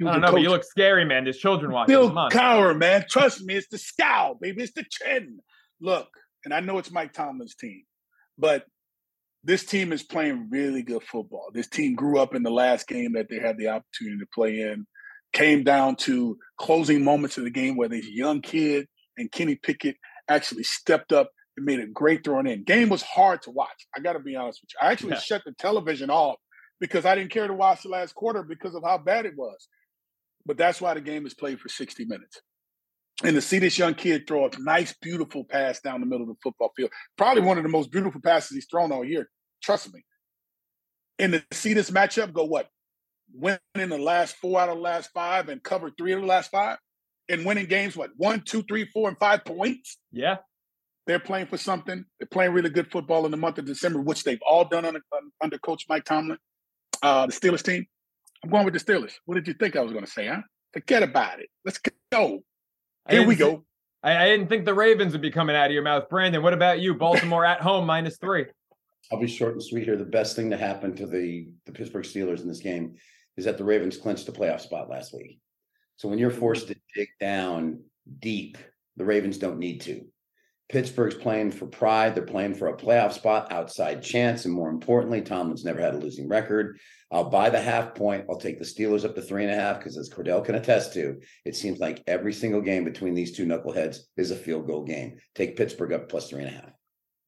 I 0.00 0.04
don't 0.04 0.20
know, 0.22 0.32
but 0.32 0.42
you 0.42 0.48
look 0.48 0.64
scary, 0.64 1.04
man. 1.04 1.24
There's 1.24 1.38
children 1.38 1.70
watching. 1.72 1.94
Bill 1.94 2.10
Cowher, 2.10 2.76
man. 2.76 3.04
Trust 3.08 3.42
me, 3.42 3.54
it's 3.54 3.68
the 3.68 3.78
scowl, 3.78 4.36
baby. 4.40 4.62
It's 4.62 4.72
the 4.72 4.84
chin. 4.88 5.38
Look, 5.80 6.08
and 6.44 6.54
I 6.54 6.60
know 6.60 6.78
it's 6.78 6.90
Mike 6.90 7.12
Tomlin's 7.12 7.54
team, 7.54 7.82
but 8.38 8.64
this 9.42 9.64
team 9.64 9.92
is 9.92 10.02
playing 10.02 10.48
really 10.50 10.82
good 10.82 11.02
football. 11.02 11.50
This 11.52 11.68
team 11.68 11.94
grew 11.94 12.18
up 12.18 12.34
in 12.34 12.42
the 12.42 12.50
last 12.50 12.88
game 12.88 13.12
that 13.12 13.28
they 13.28 13.38
had 13.38 13.56
the 13.56 13.68
opportunity 13.68 14.18
to 14.18 14.26
play 14.32 14.60
in. 14.60 14.86
Came 15.34 15.64
down 15.64 15.96
to 15.96 16.38
closing 16.58 17.04
moments 17.04 17.36
of 17.36 17.44
the 17.44 17.50
game 17.50 17.76
where 17.76 17.88
this 17.88 18.06
young 18.08 18.40
kid 18.40 18.86
and 19.18 19.30
Kenny 19.30 19.56
Pickett 19.56 19.96
actually 20.28 20.62
stepped 20.62 21.12
up 21.12 21.30
and 21.56 21.66
made 21.66 21.80
a 21.80 21.86
great 21.86 22.24
throwing 22.24 22.46
in. 22.46 22.64
Game 22.64 22.88
was 22.88 23.02
hard 23.02 23.42
to 23.42 23.50
watch. 23.50 23.86
I 23.94 24.00
got 24.00 24.14
to 24.14 24.20
be 24.20 24.36
honest 24.36 24.60
with 24.62 24.70
you. 24.72 24.86
I 24.88 24.92
actually 24.92 25.12
yeah. 25.12 25.20
shut 25.20 25.42
the 25.44 25.52
television 25.58 26.08
off 26.08 26.36
because 26.80 27.04
I 27.04 27.14
didn't 27.14 27.30
care 27.30 27.46
to 27.46 27.54
watch 27.54 27.82
the 27.82 27.88
last 27.88 28.14
quarter 28.14 28.42
because 28.42 28.74
of 28.74 28.82
how 28.82 28.98
bad 28.98 29.26
it 29.26 29.34
was. 29.36 29.68
But 30.46 30.56
that's 30.56 30.80
why 30.80 30.94
the 30.94 31.00
game 31.00 31.26
is 31.26 31.34
played 31.34 31.60
for 31.60 31.68
60 31.68 32.04
minutes. 32.04 32.40
And 33.22 33.34
to 33.34 33.40
see 33.40 33.58
this 33.58 33.78
young 33.78 33.94
kid 33.94 34.26
throw 34.26 34.46
a 34.46 34.50
nice, 34.58 34.94
beautiful 35.00 35.44
pass 35.44 35.80
down 35.80 36.00
the 36.00 36.06
middle 36.06 36.22
of 36.22 36.28
the 36.28 36.40
football 36.42 36.72
field, 36.76 36.90
probably 37.16 37.42
one 37.42 37.58
of 37.58 37.62
the 37.62 37.70
most 37.70 37.92
beautiful 37.92 38.20
passes 38.20 38.50
he's 38.50 38.66
thrown 38.70 38.90
all 38.90 39.04
year. 39.04 39.28
Trust 39.62 39.92
me. 39.94 40.04
And 41.18 41.34
to 41.34 41.44
see 41.52 41.74
this 41.74 41.90
matchup 41.90 42.32
go 42.32 42.44
what? 42.44 42.68
Win 43.36 43.58
in 43.74 43.88
the 43.88 43.98
last 43.98 44.36
four 44.36 44.60
out 44.60 44.68
of 44.68 44.76
the 44.76 44.82
last 44.82 45.10
five 45.12 45.48
and 45.48 45.62
covered 45.62 45.96
three 45.98 46.12
of 46.12 46.20
the 46.20 46.26
last 46.26 46.50
five 46.50 46.78
and 47.28 47.44
winning 47.44 47.66
games, 47.66 47.96
what, 47.96 48.10
one, 48.16 48.42
two, 48.42 48.62
three, 48.62 48.84
four, 48.86 49.08
and 49.08 49.18
five 49.18 49.44
points? 49.44 49.98
Yeah. 50.12 50.36
They're 51.06 51.18
playing 51.18 51.46
for 51.46 51.58
something. 51.58 52.04
They're 52.18 52.26
playing 52.26 52.52
really 52.52 52.70
good 52.70 52.90
football 52.90 53.24
in 53.24 53.30
the 53.30 53.36
month 53.36 53.58
of 53.58 53.66
December, 53.66 54.00
which 54.00 54.24
they've 54.24 54.40
all 54.46 54.64
done 54.64 54.84
under, 54.84 55.00
under 55.42 55.58
Coach 55.58 55.84
Mike 55.88 56.04
Tomlin, 56.04 56.38
uh, 57.02 57.26
the 57.26 57.32
Steelers 57.32 57.62
team. 57.62 57.86
I'm 58.42 58.50
going 58.50 58.64
with 58.64 58.74
the 58.74 58.80
Steelers. 58.80 59.12
What 59.24 59.34
did 59.34 59.46
you 59.46 59.54
think 59.54 59.76
I 59.76 59.80
was 59.80 59.92
going 59.92 60.04
to 60.04 60.10
say, 60.10 60.26
huh? 60.26 60.42
Forget 60.72 61.02
about 61.02 61.40
it. 61.40 61.48
Let's 61.64 61.78
go. 62.10 62.42
Here 63.08 63.26
we 63.26 63.36
go. 63.36 63.64
I, 64.02 64.24
I, 64.24 64.28
didn't 64.28 64.48
think 64.48 64.64
the 64.64 64.74
Ravens 64.74 65.12
would 65.12 65.22
be 65.22 65.30
coming 65.30 65.56
out 65.56 65.66
of 65.66 65.72
your 65.72 65.82
mouth. 65.82 66.08
Brandon, 66.08 66.42
what 66.42 66.52
about 66.52 66.80
you? 66.80 66.94
Baltimore 66.94 67.44
at 67.44 67.60
home 67.60 67.86
minus 67.86 68.18
three. 68.18 68.46
I'll 69.12 69.20
be 69.20 69.26
short 69.26 69.52
and 69.52 69.62
sweet 69.62 69.84
here. 69.84 69.96
The 69.96 70.04
best 70.04 70.36
thing 70.36 70.50
to 70.50 70.56
happen 70.56 70.94
to 70.96 71.06
the, 71.06 71.48
the 71.66 71.72
Pittsburgh 71.72 72.04
Steelers 72.04 72.40
in 72.40 72.48
this 72.48 72.60
game 72.60 72.96
is 73.36 73.44
that 73.44 73.58
the 73.58 73.64
Ravens 73.64 73.96
clinched 73.96 74.28
a 74.28 74.32
playoff 74.32 74.60
spot 74.60 74.88
last 74.88 75.12
week. 75.14 75.38
So 75.96 76.08
when 76.08 76.18
you're 76.18 76.30
mm-hmm. 76.30 76.40
forced 76.40 76.68
to 76.68 76.76
dig 76.94 77.08
down 77.20 77.82
deep, 78.20 78.58
the 78.96 79.04
Ravens 79.04 79.38
don't 79.38 79.58
need 79.58 79.80
to. 79.82 80.06
Pittsburgh's 80.70 81.14
playing 81.14 81.50
for 81.50 81.66
pride. 81.66 82.14
They're 82.14 82.24
playing 82.24 82.54
for 82.54 82.68
a 82.68 82.76
playoff 82.76 83.12
spot, 83.12 83.52
outside 83.52 84.02
chance, 84.02 84.44
and 84.44 84.54
more 84.54 84.70
importantly, 84.70 85.20
Tomlin's 85.20 85.64
never 85.64 85.80
had 85.80 85.94
a 85.94 85.98
losing 85.98 86.26
record. 86.28 86.78
I'll 87.12 87.28
buy 87.28 87.50
the 87.50 87.60
half 87.60 87.94
point. 87.94 88.24
I'll 88.28 88.40
take 88.40 88.58
the 88.58 88.64
Steelers 88.64 89.04
up 89.04 89.14
to 89.14 89.22
three 89.22 89.44
and 89.44 89.52
a 89.52 89.56
half 89.56 89.78
because, 89.78 89.98
as 89.98 90.08
Kordell 90.08 90.44
can 90.44 90.54
attest 90.54 90.94
to, 90.94 91.20
it 91.44 91.54
seems 91.54 91.78
like 91.80 92.02
every 92.06 92.32
single 92.32 92.62
game 92.62 92.84
between 92.84 93.14
these 93.14 93.36
two 93.36 93.44
knuckleheads 93.44 93.98
is 94.16 94.30
a 94.30 94.36
field 94.36 94.66
goal 94.66 94.84
game. 94.84 95.18
Take 95.34 95.56
Pittsburgh 95.56 95.92
up 95.92 96.08
plus 96.08 96.30
three 96.30 96.42
and 96.42 96.48
a 96.48 96.58
half. 96.58 96.72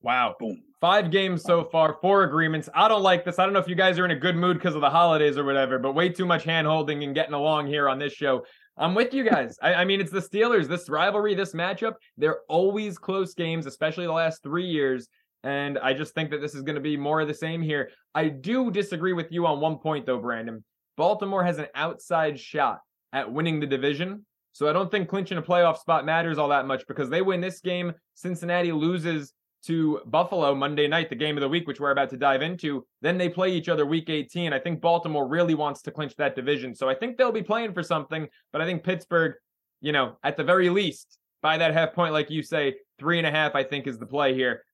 Wow. 0.00 0.34
Boom. 0.40 0.62
Five 0.80 1.10
games 1.10 1.42
so 1.42 1.64
far, 1.64 1.96
four 2.02 2.24
agreements. 2.24 2.68
I 2.74 2.86
don't 2.86 3.02
like 3.02 3.24
this. 3.24 3.38
I 3.38 3.44
don't 3.44 3.54
know 3.54 3.60
if 3.60 3.68
you 3.68 3.74
guys 3.74 3.98
are 3.98 4.04
in 4.04 4.10
a 4.10 4.16
good 4.16 4.36
mood 4.36 4.58
because 4.58 4.74
of 4.74 4.82
the 4.82 4.90
holidays 4.90 5.38
or 5.38 5.44
whatever, 5.44 5.78
but 5.78 5.94
way 5.94 6.10
too 6.10 6.26
much 6.26 6.44
hand 6.44 6.66
holding 6.66 7.02
and 7.02 7.14
getting 7.14 7.32
along 7.32 7.68
here 7.68 7.88
on 7.88 7.98
this 7.98 8.12
show. 8.12 8.44
I'm 8.76 8.94
with 8.94 9.14
you 9.14 9.24
guys. 9.24 9.56
I, 9.62 9.74
I, 9.74 9.84
mean, 9.86 10.02
it's 10.02 10.10
the 10.10 10.20
Steelers. 10.20 10.68
This 10.68 10.90
rivalry, 10.90 11.34
this 11.34 11.54
matchup, 11.54 11.94
they're 12.18 12.40
always 12.48 12.98
close 12.98 13.32
games, 13.32 13.64
especially 13.64 14.04
the 14.04 14.12
last 14.12 14.42
three 14.42 14.66
years. 14.66 15.08
And 15.44 15.78
I 15.78 15.94
just 15.94 16.12
think 16.14 16.30
that 16.30 16.42
this 16.42 16.54
is 16.54 16.62
going 16.62 16.74
to 16.74 16.80
be 16.82 16.96
more 16.96 17.22
of 17.22 17.28
the 17.28 17.34
same 17.34 17.62
here. 17.62 17.88
I 18.14 18.28
do 18.28 18.70
disagree 18.70 19.14
with 19.14 19.32
you 19.32 19.46
on 19.46 19.60
one 19.60 19.78
point, 19.78 20.04
though, 20.04 20.18
Brandon. 20.18 20.62
Baltimore 20.98 21.44
has 21.44 21.58
an 21.58 21.68
outside 21.74 22.38
shot 22.38 22.80
at 23.14 23.32
winning 23.32 23.60
the 23.60 23.66
division. 23.66 24.26
So 24.52 24.68
I 24.68 24.72
don't 24.74 24.90
think 24.90 25.08
clinching 25.08 25.38
a 25.38 25.42
playoff 25.42 25.78
spot 25.78 26.04
matters 26.04 26.36
all 26.36 26.48
that 26.48 26.66
much 26.66 26.86
because 26.86 27.08
they 27.08 27.22
win 27.22 27.40
this 27.40 27.60
game. 27.60 27.92
Cincinnati 28.14 28.72
loses 28.72 29.32
to 29.66 30.00
Buffalo 30.06 30.54
Monday 30.54 30.86
night, 30.88 31.08
the 31.08 31.16
game 31.16 31.36
of 31.36 31.40
the 31.40 31.48
week, 31.48 31.66
which 31.66 31.80
we're 31.80 31.90
about 31.90 32.10
to 32.10 32.16
dive 32.16 32.42
into. 32.42 32.86
Then 33.02 33.18
they 33.18 33.28
play 33.28 33.50
each 33.50 33.68
other 33.68 33.86
week 33.86 34.08
18. 34.08 34.52
I 34.52 34.58
think 34.58 34.80
Baltimore 34.80 35.26
really 35.26 35.54
wants 35.54 35.82
to 35.82 35.90
clinch 35.90 36.14
that 36.16 36.36
division. 36.36 36.74
So 36.74 36.88
I 36.88 36.94
think 36.94 37.16
they'll 37.16 37.32
be 37.32 37.42
playing 37.42 37.74
for 37.74 37.82
something, 37.82 38.28
but 38.52 38.60
I 38.60 38.64
think 38.64 38.84
Pittsburgh, 38.84 39.34
you 39.80 39.92
know, 39.92 40.16
at 40.22 40.36
the 40.36 40.44
very 40.44 40.70
least, 40.70 41.18
by 41.42 41.58
that 41.58 41.74
half 41.74 41.94
point, 41.94 42.12
like 42.12 42.30
you 42.30 42.42
say, 42.42 42.76
three 42.98 43.18
and 43.18 43.26
a 43.26 43.30
half, 43.30 43.54
I 43.54 43.62
think 43.62 43.86
is 43.86 43.98
the 43.98 44.06
play 44.06 44.34
here. 44.34 44.64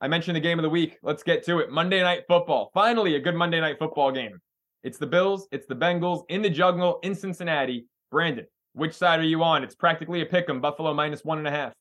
I 0.00 0.08
mentioned 0.08 0.36
the 0.36 0.40
game 0.40 0.58
of 0.58 0.64
the 0.64 0.70
week. 0.70 0.98
Let's 1.02 1.22
get 1.22 1.44
to 1.46 1.58
it. 1.60 1.70
Monday 1.70 2.02
night 2.02 2.24
football. 2.28 2.70
Finally, 2.74 3.14
a 3.14 3.20
good 3.20 3.36
Monday 3.36 3.60
night 3.60 3.78
football 3.78 4.10
game. 4.10 4.40
It's 4.82 4.98
the 4.98 5.06
Bills, 5.06 5.46
it's 5.52 5.66
the 5.66 5.76
Bengals 5.76 6.24
in 6.28 6.42
the 6.42 6.50
jungle 6.50 6.98
in 7.02 7.14
Cincinnati. 7.14 7.86
Brandon, 8.10 8.46
which 8.72 8.94
side 8.94 9.20
are 9.20 9.24
you 9.24 9.42
on? 9.44 9.62
It's 9.62 9.76
practically 9.76 10.20
a 10.20 10.26
pick 10.26 10.48
'em. 10.50 10.60
Buffalo 10.60 10.92
minus 10.92 11.24
one 11.24 11.38
and 11.38 11.46
a 11.46 11.52
half. 11.52 11.72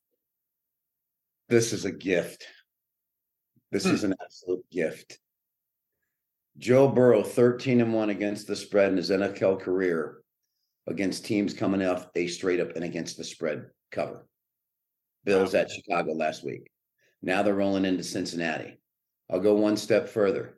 This 1.52 1.74
is 1.74 1.84
a 1.84 1.92
gift. 1.92 2.46
This 3.74 3.84
hmm. 3.84 3.94
is 3.94 4.06
an 4.06 4.16
absolute 4.24 4.64
gift. 4.72 5.20
Joe 6.58 6.88
Burrow, 6.88 7.24
13 7.24 7.82
and 7.82 7.94
1 7.94 8.10
against 8.10 8.48
the 8.48 8.56
spread 8.56 8.92
in 8.92 8.96
his 8.96 9.10
NFL 9.10 9.60
career 9.60 10.22
against 10.88 11.26
teams 11.26 11.54
coming 11.54 11.86
off 11.86 12.08
a 12.16 12.28
straight 12.28 12.62
up 12.62 12.78
and 12.78 12.86
against 12.86 13.18
the 13.18 13.26
spread 13.26 13.66
cover. 13.92 14.26
Bills 15.26 15.54
wow. 15.54 15.60
at 15.60 15.72
Chicago 15.72 16.14
last 16.14 16.46
week. 16.46 16.72
Now 17.22 17.44
they're 17.44 17.54
rolling 17.54 17.84
into 17.84 18.06
Cincinnati. 18.06 18.80
I'll 19.30 19.42
go 19.42 19.54
one 19.54 19.76
step 19.76 20.08
further. 20.08 20.58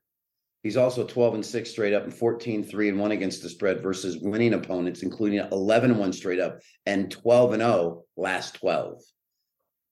He's 0.62 0.78
also 0.78 1.08
12 1.08 1.34
and 1.34 1.46
6 1.46 1.70
straight 1.72 1.96
up 1.96 2.04
and 2.04 2.14
14 2.14 2.64
3 2.64 2.90
and 2.90 3.00
1 3.00 3.12
against 3.12 3.42
the 3.42 3.50
spread 3.50 3.82
versus 3.82 4.20
winning 4.20 4.54
opponents, 4.54 5.02
including 5.02 5.40
11 5.52 5.90
and 5.90 6.00
1 6.00 6.14
straight 6.14 6.40
up 6.40 6.60
and 6.86 7.10
12 7.10 7.54
and 7.54 7.64
0 7.64 8.04
last 8.16 8.54
12 8.60 9.02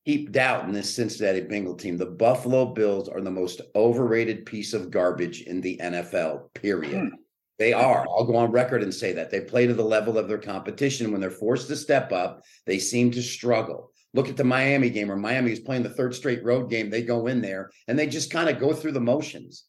heap 0.03 0.31
doubt 0.31 0.65
in 0.65 0.73
this 0.73 0.93
Cincinnati 0.93 1.41
Bengal 1.41 1.75
team. 1.75 1.97
The 1.97 2.05
Buffalo 2.05 2.65
Bills 2.73 3.07
are 3.07 3.21
the 3.21 3.31
most 3.31 3.61
overrated 3.75 4.45
piece 4.45 4.73
of 4.73 4.91
garbage 4.91 5.41
in 5.41 5.61
the 5.61 5.77
NFL, 5.81 6.53
period. 6.53 6.99
Hmm. 6.99 7.15
They 7.59 7.73
are. 7.73 8.07
I'll 8.09 8.25
go 8.25 8.37
on 8.37 8.51
record 8.51 8.81
and 8.81 8.91
say 8.91 9.13
that. 9.13 9.29
They 9.29 9.41
play 9.41 9.67
to 9.67 9.75
the 9.75 9.83
level 9.83 10.17
of 10.17 10.27
their 10.27 10.39
competition. 10.39 11.11
When 11.11 11.21
they're 11.21 11.29
forced 11.29 11.67
to 11.67 11.75
step 11.75 12.11
up, 12.11 12.41
they 12.65 12.79
seem 12.79 13.11
to 13.11 13.21
struggle. 13.21 13.91
Look 14.15 14.29
at 14.29 14.35
the 14.35 14.43
Miami 14.43 14.89
game 14.89 15.09
where 15.09 15.17
Miami 15.17 15.51
is 15.51 15.59
playing 15.59 15.83
the 15.83 15.89
third 15.89 16.15
straight 16.15 16.43
road 16.43 16.71
game. 16.71 16.89
They 16.89 17.03
go 17.03 17.27
in 17.27 17.39
there 17.39 17.69
and 17.87 17.99
they 17.99 18.07
just 18.07 18.31
kind 18.31 18.49
of 18.49 18.59
go 18.59 18.73
through 18.73 18.93
the 18.93 18.99
motions. 18.99 19.65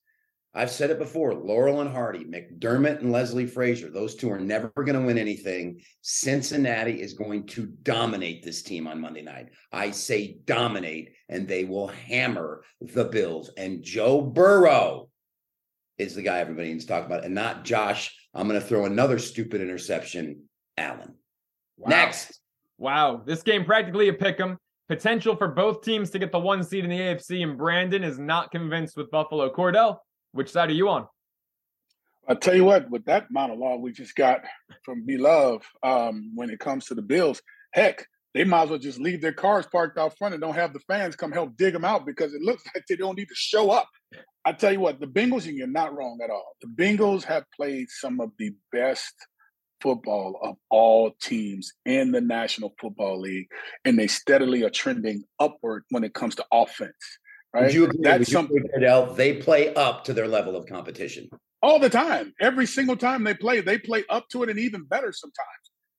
I've 0.55 0.71
said 0.71 0.91
it 0.91 0.99
before 0.99 1.35
Laurel 1.35 1.81
and 1.81 1.91
Hardy, 1.91 2.25
McDermott 2.25 3.01
and 3.01 3.11
Leslie 3.11 3.47
Frazier, 3.47 3.89
those 3.89 4.15
two 4.15 4.31
are 4.31 4.39
never 4.39 4.69
going 4.69 5.01
to 5.01 5.07
win 5.07 5.17
anything. 5.17 5.81
Cincinnati 6.03 7.01
is 7.01 7.15
going 7.15 7.47
to 7.49 7.67
dominate 7.83 8.43
this 8.43 8.63
team 8.63 8.87
on 8.87 9.01
Monday 9.01 9.23
night. 9.23 9.49
I 9.73 9.93
say 9.93 10.39
dominate, 10.45 11.15
and 11.31 11.49
they 11.49 11.65
will 11.65 11.89
hammer 11.89 12.65
the 12.81 13.05
Bills. 13.05 13.51
And 13.57 13.83
Joe 13.83 14.21
Burrow 14.21 15.09
is 15.97 16.15
the 16.15 16.23
guy 16.23 16.41
everybody 16.41 16.71
needs 16.71 16.85
to 16.85 16.93
talk 16.93 17.07
about, 17.07 17.25
and 17.25 17.35
not 17.35 17.65
Josh. 17.65 18.15
I'm 18.35 18.47
going 18.47 18.61
to 18.61 18.67
throw 18.67 18.85
another 18.85 19.19
stupid 19.19 19.63
interception, 19.63 20.45
Allen. 20.77 21.15
Wow. 21.79 21.89
Next. 21.89 22.41
Wow. 22.77 23.23
This 23.25 23.43
game 23.43 23.65
practically 23.65 24.09
a 24.09 24.13
pick 24.13 24.39
'em. 24.39 24.59
Potential 24.89 25.37
for 25.37 25.49
both 25.49 25.83
teams 25.83 26.11
to 26.11 26.19
get 26.19 26.33
the 26.33 26.39
one 26.39 26.63
seed 26.63 26.85
in 26.85 26.91
the 26.91 26.99
AFC, 26.99 27.43
and 27.43 27.57
Brandon 27.57 28.05
is 28.05 28.19
not 28.19 28.51
convinced 28.51 28.97
with 28.97 29.11
Buffalo. 29.11 29.51
Kordell, 29.51 29.99
which 30.33 30.51
side 30.51 30.71
are 30.71 30.75
you 30.75 30.89
on? 30.89 31.07
I 32.29 32.35
tell 32.35 32.55
you 32.55 32.65
what, 32.65 32.89
with 32.89 33.05
that 33.07 33.31
monologue 33.31 33.81
we 33.81 33.93
just 33.93 34.15
got 34.15 34.43
from 34.85 35.05
Love, 35.09 35.63
um, 35.83 36.33
when 36.35 36.51
it 36.51 36.61
comes 36.61 36.87
to 36.87 36.95
the 36.95 37.03
Bills, 37.03 37.43
heck, 37.73 38.07
they 38.35 38.45
might 38.45 38.65
as 38.65 38.71
well 38.71 38.79
just 38.79 39.01
leave 39.01 39.21
their 39.21 39.33
cars 39.33 39.67
parked 39.67 39.99
out 39.99 40.17
front 40.17 40.35
and 40.35 40.41
don't 40.41 40.55
have 40.55 40.73
the 40.73 40.81
fans 40.81 41.17
come 41.17 41.33
help 41.33 41.57
dig 41.57 41.73
them 41.73 41.85
out 41.85 42.07
because 42.07 42.33
it 42.33 42.41
looks 42.41 42.65
like 42.75 42.85
they 42.89 42.97
don't 42.97 43.19
need 43.19 43.29
to 43.29 43.35
show 43.35 43.71
up. 43.71 43.89
I 44.45 44.53
tell 44.53 44.73
you 44.73 44.81
what, 44.81 45.01
the 45.01 45.07
Bengals, 45.07 45.47
and 45.47 45.57
you're 45.57 45.67
not 45.67 45.95
wrong 45.95 46.19
at 46.23 46.31
all. 46.31 46.57
The 46.61 46.69
Bengals 46.69 47.25
have 47.25 47.45
played 47.57 47.89
some 47.91 48.21
of 48.21 48.31
the 48.39 48.55
best 48.73 49.15
football 49.81 50.39
of 50.43 50.57
all 50.71 51.13
teams 51.21 51.73
in 51.85 52.13
the 52.13 52.21
National 52.21 52.75
Football 52.81 53.21
League, 53.21 53.49
and 53.85 53.99
they 53.99 54.07
steadily 54.07 54.63
are 54.63 54.71
trending 54.71 55.25
upward 55.39 55.85
when 55.91 56.05
it 56.05 56.15
comes 56.15 56.37
to 56.37 56.47
offense. 56.53 57.19
Right? 57.55 57.65
Would 57.65 57.75
you 57.75 57.85
agree? 57.85 58.01
That's 58.03 58.33
some, 58.33 58.49
Kordell, 58.49 59.15
they 59.15 59.35
play 59.35 59.75
up 59.75 60.05
to 60.05 60.15
their 60.15 60.27
level 60.27 60.57
of 60.57 60.67
competition 60.67 61.29
all 61.63 61.79
the 61.79 61.91
time. 61.91 62.33
Every 62.41 62.67
single 62.67 62.97
time 62.97 63.25
they 63.25 63.35
play, 63.35 63.61
they 63.61 63.79
play 63.79 64.05
up 64.09 64.29
to 64.31 64.43
it 64.43 64.51
and 64.51 64.59
even 64.59 64.85
better 64.85 65.13
sometimes. 65.13 65.49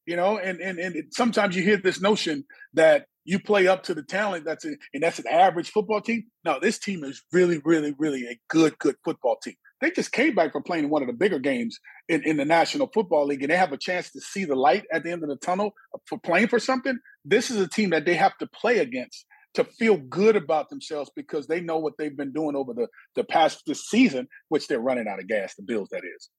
You 0.06 0.18
know, 0.18 0.38
and 0.38 0.60
and 0.60 0.80
and 0.80 0.96
it, 0.96 1.14
sometimes 1.14 1.56
you 1.56 1.64
hear 1.64 1.78
this 1.78 2.02
notion 2.02 2.44
that 2.74 3.06
you 3.24 3.40
play 3.40 3.68
up 3.68 3.84
to 3.84 3.94
the 3.94 4.04
talent 4.04 4.44
that's 4.44 4.66
a, 4.66 4.76
and 4.94 5.02
that's 5.02 5.20
an 5.20 5.28
average 5.30 5.70
football 5.70 6.02
team. 6.02 6.26
No, 6.44 6.60
this 6.60 6.78
team 6.78 7.06
is 7.06 7.24
really, 7.32 7.62
really, 7.64 7.96
really 7.98 8.26
a 8.26 8.38
good, 8.50 8.78
good 8.80 8.96
football 9.06 9.38
team. 9.42 9.56
They 9.80 9.92
just 9.92 10.12
came 10.12 10.36
back 10.36 10.52
from 10.52 10.64
playing 10.64 10.90
one 10.90 11.02
of 11.02 11.08
the 11.08 11.14
bigger 11.14 11.40
games 11.40 11.80
in, 12.10 12.24
in 12.24 12.38
the 12.38 12.46
National 12.46 12.90
Football 12.94 13.28
League, 13.28 13.44
and 13.44 13.52
they 13.52 13.58
have 13.58 13.74
a 13.74 13.78
chance 13.78 14.12
to 14.12 14.20
see 14.20 14.46
the 14.46 14.56
light 14.56 14.86
at 14.92 15.04
the 15.04 15.12
end 15.12 15.24
of 15.24 15.30
the 15.30 15.38
tunnel 15.38 15.74
for 16.06 16.18
playing 16.20 16.48
for 16.48 16.60
something. 16.60 16.98
This 17.24 17.50
is 17.50 17.58
a 17.58 17.68
team 17.68 17.92
that 17.92 18.06
they 18.06 18.16
have 18.16 18.38
to 18.40 18.48
play 18.48 18.80
against 18.80 19.26
to 19.54 19.64
feel 19.64 19.98
good 19.98 20.36
about 20.36 20.70
themselves 20.70 21.12
because 21.16 21.48
they 21.48 21.62
know 21.62 21.78
what 21.78 21.94
they've 21.98 22.18
been 22.18 22.34
doing 22.34 22.56
over 22.56 22.74
the, 22.74 22.88
the 23.16 23.24
past 23.24 23.62
this 23.68 23.88
season, 23.88 24.28
which 24.50 24.68
they're 24.68 24.80
running 24.80 25.08
out 25.08 25.20
of 25.20 25.28
gas, 25.28 25.56
the 25.56 25.64
Bills, 25.64 25.90
that 25.92 26.04
is. 26.04 26.30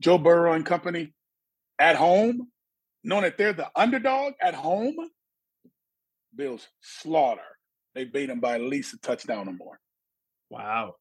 Joe 0.00 0.18
Burrow 0.18 0.52
and 0.52 0.64
company 0.64 1.12
at 1.78 1.96
home, 1.96 2.48
knowing 3.02 3.24
that 3.24 3.38
they're 3.38 3.52
the 3.52 3.70
underdog 3.74 4.34
at 4.40 4.54
home, 4.54 4.96
Bills 6.34 6.66
slaughter. 6.80 7.40
They 7.94 8.04
beat 8.04 8.26
them 8.26 8.40
by 8.40 8.54
at 8.54 8.62
least 8.62 8.94
a 8.94 8.98
touchdown 8.98 9.48
or 9.48 9.52
more. 9.52 9.78
Wow. 10.50 10.94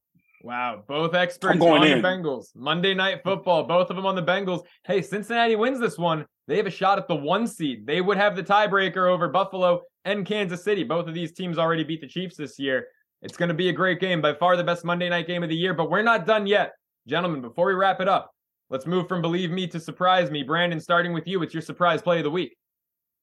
Wow. 0.43 0.83
Both 0.87 1.13
experts 1.13 1.61
on 1.61 1.85
in. 1.85 2.01
the 2.01 2.07
Bengals. 2.07 2.47
Monday 2.55 2.93
night 2.93 3.21
football, 3.23 3.63
both 3.63 3.89
of 3.89 3.95
them 3.95 4.05
on 4.05 4.15
the 4.15 4.23
Bengals. 4.23 4.63
Hey, 4.85 5.01
Cincinnati 5.01 5.55
wins 5.55 5.79
this 5.79 5.97
one. 5.97 6.25
They 6.47 6.57
have 6.57 6.67
a 6.67 6.71
shot 6.71 6.97
at 6.97 7.07
the 7.07 7.15
one 7.15 7.47
seed. 7.47 7.85
They 7.85 8.01
would 8.01 8.17
have 8.17 8.35
the 8.35 8.43
tiebreaker 8.43 9.09
over 9.09 9.29
Buffalo 9.29 9.81
and 10.05 10.25
Kansas 10.25 10.63
City. 10.63 10.83
Both 10.83 11.07
of 11.07 11.13
these 11.13 11.31
teams 11.31 11.57
already 11.57 11.83
beat 11.83 12.01
the 12.01 12.07
Chiefs 12.07 12.35
this 12.35 12.57
year. 12.57 12.87
It's 13.21 13.37
going 13.37 13.49
to 13.49 13.55
be 13.55 13.69
a 13.69 13.73
great 13.73 13.99
game, 13.99 14.19
by 14.19 14.33
far 14.33 14.57
the 14.57 14.63
best 14.63 14.83
Monday 14.83 15.07
night 15.07 15.27
game 15.27 15.43
of 15.43 15.49
the 15.49 15.55
year, 15.55 15.75
but 15.75 15.91
we're 15.91 16.01
not 16.01 16.25
done 16.25 16.47
yet. 16.47 16.73
Gentlemen, 17.07 17.41
before 17.41 17.67
we 17.67 17.73
wrap 17.73 18.01
it 18.01 18.07
up, 18.07 18.31
let's 18.71 18.87
move 18.87 19.07
from 19.07 19.21
Believe 19.21 19.51
Me 19.51 19.67
to 19.67 19.79
Surprise 19.79 20.31
Me. 20.31 20.41
Brandon, 20.41 20.79
starting 20.79 21.13
with 21.13 21.27
you, 21.27 21.43
it's 21.43 21.53
your 21.53 21.61
surprise 21.61 22.01
play 22.01 22.17
of 22.17 22.23
the 22.23 22.31
week. 22.31 22.57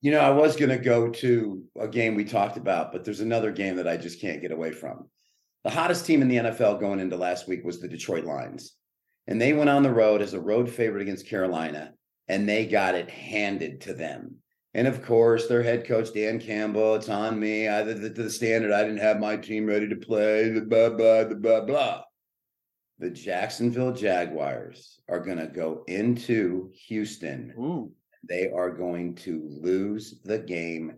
You 0.00 0.12
know, 0.12 0.20
I 0.20 0.30
was 0.30 0.54
going 0.54 0.70
to 0.70 0.78
go 0.78 1.10
to 1.10 1.64
a 1.80 1.88
game 1.88 2.14
we 2.14 2.24
talked 2.24 2.56
about, 2.56 2.92
but 2.92 3.04
there's 3.04 3.20
another 3.20 3.50
game 3.50 3.74
that 3.76 3.88
I 3.88 3.96
just 3.96 4.20
can't 4.20 4.40
get 4.40 4.52
away 4.52 4.70
from. 4.70 5.08
The 5.64 5.70
hottest 5.70 6.06
team 6.06 6.22
in 6.22 6.28
the 6.28 6.36
NFL 6.36 6.80
going 6.80 7.00
into 7.00 7.16
last 7.16 7.48
week 7.48 7.64
was 7.64 7.80
the 7.80 7.88
Detroit 7.88 8.24
Lions. 8.24 8.74
And 9.26 9.40
they 9.40 9.52
went 9.52 9.70
on 9.70 9.82
the 9.82 9.92
road 9.92 10.22
as 10.22 10.32
a 10.32 10.40
road 10.40 10.70
favorite 10.70 11.02
against 11.02 11.26
Carolina, 11.26 11.92
and 12.28 12.48
they 12.48 12.66
got 12.66 12.94
it 12.94 13.10
handed 13.10 13.82
to 13.82 13.92
them. 13.92 14.36
And 14.74 14.86
of 14.86 15.04
course, 15.04 15.48
their 15.48 15.62
head 15.62 15.86
coach, 15.86 16.14
Dan 16.14 16.38
Campbell, 16.40 16.94
it's 16.94 17.08
on 17.08 17.38
me. 17.38 17.68
I, 17.68 17.82
the, 17.82 18.08
the 18.08 18.30
standard, 18.30 18.72
I 18.72 18.84
didn't 18.84 18.98
have 18.98 19.18
my 19.18 19.36
team 19.36 19.66
ready 19.66 19.88
to 19.88 19.96
play, 19.96 20.48
the 20.48 20.60
blah, 20.60 20.90
blah, 20.90 21.24
the 21.24 21.34
blah, 21.34 21.62
blah. 21.62 22.02
The 22.98 23.10
Jacksonville 23.10 23.92
Jaguars 23.92 25.00
are 25.08 25.20
going 25.20 25.38
to 25.38 25.46
go 25.46 25.84
into 25.86 26.70
Houston. 26.86 27.54
Ooh. 27.58 27.92
They 28.28 28.50
are 28.50 28.70
going 28.70 29.14
to 29.16 29.42
lose 29.62 30.20
the 30.24 30.38
game 30.38 30.94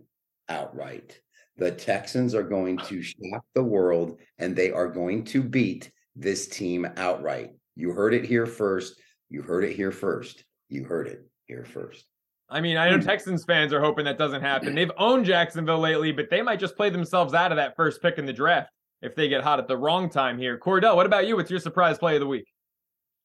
outright. 0.49 1.19
The 1.57 1.71
Texans 1.71 2.33
are 2.33 2.43
going 2.43 2.77
to 2.79 3.01
shock 3.01 3.45
the 3.53 3.63
world 3.63 4.19
and 4.39 4.55
they 4.55 4.71
are 4.71 4.87
going 4.87 5.23
to 5.25 5.43
beat 5.43 5.91
this 6.15 6.47
team 6.47 6.87
outright. 6.97 7.51
You 7.75 7.91
heard 7.91 8.13
it 8.13 8.25
here 8.25 8.45
first. 8.45 8.99
You 9.29 9.41
heard 9.41 9.63
it 9.63 9.75
here 9.75 9.91
first. 9.91 10.43
You 10.69 10.83
heard 10.83 11.07
it 11.07 11.25
here 11.45 11.65
first. 11.65 12.05
I 12.49 12.59
mean, 12.59 12.75
I 12.75 12.89
know 12.89 12.97
hmm. 12.97 13.05
Texans 13.05 13.45
fans 13.45 13.71
are 13.71 13.79
hoping 13.79 14.05
that 14.05 14.17
doesn't 14.17 14.41
happen. 14.41 14.75
They've 14.75 14.91
owned 14.97 15.25
Jacksonville 15.25 15.79
lately, 15.79 16.11
but 16.11 16.29
they 16.29 16.41
might 16.41 16.59
just 16.59 16.75
play 16.75 16.89
themselves 16.89 17.33
out 17.33 17.51
of 17.51 17.55
that 17.55 17.75
first 17.77 18.01
pick 18.01 18.17
in 18.17 18.25
the 18.25 18.33
draft 18.33 18.69
if 19.01 19.15
they 19.15 19.29
get 19.29 19.41
hot 19.41 19.59
at 19.59 19.67
the 19.67 19.77
wrong 19.77 20.09
time 20.09 20.37
here. 20.37 20.59
Kordell, 20.59 20.95
what 20.95 21.05
about 21.05 21.27
you? 21.27 21.37
What's 21.37 21.49
your 21.49 21.61
surprise 21.61 21.97
play 21.97 22.15
of 22.15 22.19
the 22.19 22.27
week? 22.27 22.45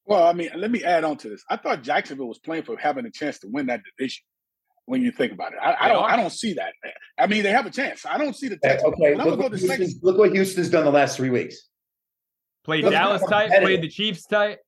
Well, 0.05 0.25
I 0.25 0.33
mean, 0.33 0.51
let 0.55 0.71
me 0.71 0.85
add 0.85 1.03
on 1.03 1.17
to 1.19 1.29
this. 1.29 1.43
I 1.51 1.57
thought 1.57 1.83
Jacksonville 1.83 2.29
was 2.29 2.39
playing 2.39 2.63
for 2.63 2.77
having 2.77 3.05
a 3.07 3.11
chance 3.11 3.41
to 3.41 3.49
win 3.49 3.67
that 3.67 3.83
division. 3.83 4.23
When 4.87 5.03
you 5.03 5.11
think 5.11 5.33
about 5.33 5.53
it, 5.53 5.59
I, 5.61 5.77
I 5.81 5.89
don't. 5.89 6.03
Are. 6.03 6.11
I 6.11 6.17
don't 6.17 6.31
see 6.31 6.55
that. 6.55 6.73
I 7.19 7.27
mean, 7.27 7.43
they 7.43 7.51
have 7.51 7.67
a 7.67 7.71
chance. 7.71 8.07
I 8.07 8.19
don't 8.19 8.37
see 8.37 8.49
the 8.49 8.57
Texans. 8.57 8.95
Okay, 8.95 9.15
look, 9.17 9.39
what 9.39 9.53
look 10.03 10.19
what 10.19 10.33
Houston's 10.33 10.71
done 10.71 10.85
the 10.85 10.93
last 10.93 11.17
three 11.17 11.31
weeks. 11.31 11.57
Played 12.65 12.85
look, 12.85 12.93
Dallas 12.93 13.23
tight. 13.29 13.51
Played 13.51 13.83
the 13.83 13.89
Chiefs 13.89 14.27
tight. 14.27 14.59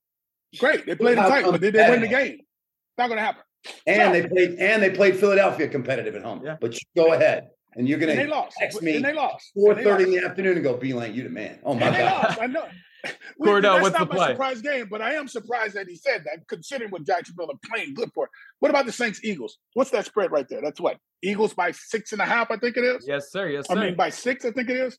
Great, 0.59 0.87
they 0.87 0.97
played 0.97 1.19
them 1.19 1.29
tight, 1.29 1.45
but 1.45 1.61
did 1.61 1.75
they 1.75 1.89
win 1.89 2.01
the 2.01 2.09
game? 2.09 2.35
It's 2.35 2.99
not 2.99 3.09
going 3.09 3.19
to 3.19 3.25
happen. 3.25 3.43
And 3.87 4.15
they 4.15 4.27
played 4.27 4.59
and 4.59 4.83
they 4.83 4.91
played 4.91 5.17
Philadelphia 5.17 5.69
competitive 5.69 6.15
at 6.15 6.23
home. 6.23 6.43
Yeah. 6.45 6.57
But 6.61 6.77
go 6.97 7.13
ahead. 7.13 7.49
And 7.75 7.89
you're 7.89 7.99
gonna 7.99 8.13
and 8.13 8.21
they 8.21 8.27
lost. 8.27 8.57
text 8.59 8.83
me 8.83 8.97
and 8.97 9.05
they 9.05 9.13
lost. 9.13 9.53
four 9.55 9.75
thirty 9.75 10.05
in 10.05 10.11
the 10.11 10.25
afternoon 10.25 10.55
and 10.55 10.65
go, 10.65 10.77
B 10.77 10.95
Lang, 10.95 11.15
you 11.15 11.23
the 11.23 11.29
man. 11.29 11.61
Oh 11.63 11.75
my 11.75 11.87
and 11.87 11.97
god. 11.97 12.25
Lost. 12.25 12.41
I 12.41 12.47
know. 12.47 12.67
Kordell, 13.43 13.83
what's 13.83 13.99
the 13.99 14.07
play? 14.07 14.29
surprise 14.29 14.63
game, 14.63 14.89
but 14.91 15.03
I 15.03 15.15
am 15.15 15.29
surprised 15.29 15.75
that 15.75 15.89
he 15.89 15.97
said 15.97 16.25
that, 16.25 16.47
considering 16.49 16.91
what 16.91 17.05
Jacksonville 17.05 17.51
are 17.51 17.71
playing 17.71 17.95
good 17.95 18.11
for. 18.15 18.29
What 18.61 18.71
about 18.71 18.87
the 18.87 18.93
Saints 18.93 19.21
Eagles? 19.25 19.59
What's 19.75 19.91
that 19.91 20.07
spread 20.07 20.31
right 20.31 20.47
there? 20.49 20.61
That's 20.63 20.81
what 20.81 20.99
Eagles 21.23 21.55
by 21.55 21.73
six 21.73 22.13
and 22.13 22.21
a 22.21 22.25
half, 22.25 22.51
I 22.51 22.57
think 22.57 22.77
it 22.77 22.85
is. 22.85 23.07
Yes, 23.07 23.31
sir. 23.31 23.49
Yes, 23.49 23.69
sir. 23.69 23.79
I 23.79 23.85
mean 23.85 23.97
by 23.97 24.11
six, 24.11 24.45
I 24.45 24.51
think 24.51 24.69
it 24.71 24.77
is. 24.77 24.99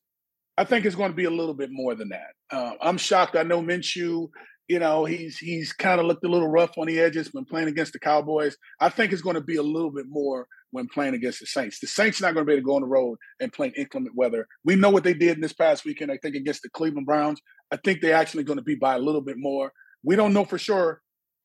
I 0.58 0.66
think 0.66 0.86
it's 0.86 0.96
going 0.96 1.12
to 1.12 1.16
be 1.16 1.24
a 1.24 1.32
little 1.32 1.54
bit 1.54 1.70
more 1.72 1.96
than 1.96 2.10
that. 2.10 2.34
Uh, 2.52 2.74
I'm 2.82 2.98
shocked. 2.98 3.38
I 3.38 3.44
know 3.44 3.62
Minshew 3.62 4.30
you 4.70 4.78
know, 4.78 5.04
he's 5.04 5.40
he's 5.40 5.74
kind 5.74 6.00
of 6.00 6.06
looked 6.06 6.24
a 6.24 6.30
little 6.30 6.48
rough 6.48 6.78
on 6.78 6.86
the 6.86 7.00
edges 7.00 7.34
when 7.34 7.44
playing 7.44 7.68
against 7.68 7.92
the 7.92 8.00
Cowboys. 8.00 8.56
I 8.80 8.90
think 8.90 9.12
it's 9.12 9.24
going 9.24 9.34
to 9.34 9.42
be 9.42 9.56
a 9.56 9.64
little 9.64 9.90
bit 9.90 10.06
more 10.08 10.48
when 10.70 10.88
playing 10.88 11.16
against 11.16 11.40
the 11.40 11.48
Saints. 11.48 11.80
The 11.80 11.88
Saints 11.88 12.22
are 12.22 12.28
not 12.28 12.36
going 12.36 12.46
to 12.46 12.50
be 12.50 12.54
able 12.54 12.62
to 12.62 12.66
go 12.66 12.76
on 12.76 12.82
the 12.82 12.88
road 12.88 13.18
and 13.40 13.52
play 13.52 13.68
in 13.68 13.74
inclement 13.74 14.16
weather. 14.16 14.48
We 14.64 14.76
know 14.76 14.92
what 14.92 15.04
they 15.04 15.16
did 15.16 15.36
in 15.36 15.42
this 15.42 15.54
past 15.54 15.86
weekend. 15.86 16.12
I 16.12 16.18
think 16.18 16.36
against 16.36 16.62
the 16.62 16.70
Cleveland 16.70 17.08
Browns. 17.08 17.42
I 17.72 17.78
think 17.78 18.00
they're 18.00 18.16
actually 18.16 18.44
going 18.44 18.60
to 18.60 18.64
be 18.64 18.76
by 18.76 18.96
a 18.96 19.00
little 19.00 19.22
bit 19.22 19.38
more. 19.40 19.74
We 20.04 20.16
don't 20.16 20.34
know 20.34 20.46
for 20.46 20.60
sure 20.60 21.02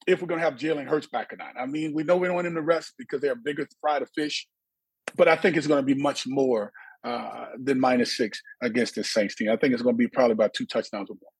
if 0.06 0.20
we're 0.20 0.28
going 0.28 0.40
to 0.40 0.44
have 0.44 0.58
Jalen 0.58 0.86
Hurts 0.86 1.06
back 1.06 1.32
or 1.32 1.36
not. 1.36 1.54
I 1.58 1.64
mean, 1.64 1.94
we 1.94 2.04
know 2.04 2.18
we 2.18 2.26
don't 2.26 2.34
want 2.34 2.46
him 2.46 2.54
to 2.56 2.62
rest 2.62 2.92
because 2.98 3.22
they're 3.22 3.34
bigger 3.34 3.66
fry 3.80 4.00
to 4.00 4.06
fish, 4.06 4.46
but 5.16 5.28
I 5.28 5.36
think 5.36 5.56
it's 5.56 5.66
going 5.66 5.80
to 5.80 5.94
be 5.94 6.00
much 6.00 6.26
more 6.26 6.72
uh, 7.04 7.46
than 7.58 7.80
minus 7.80 8.18
six 8.18 8.42
against 8.62 8.96
the 8.96 9.04
Saints 9.04 9.34
team. 9.34 9.50
I 9.50 9.56
think 9.56 9.72
it's 9.72 9.82
going 9.82 9.94
to 9.94 9.98
be 9.98 10.08
probably 10.08 10.32
about 10.32 10.52
two 10.52 10.66
touchdowns 10.66 11.08
or 11.08 11.14
more. 11.14 11.30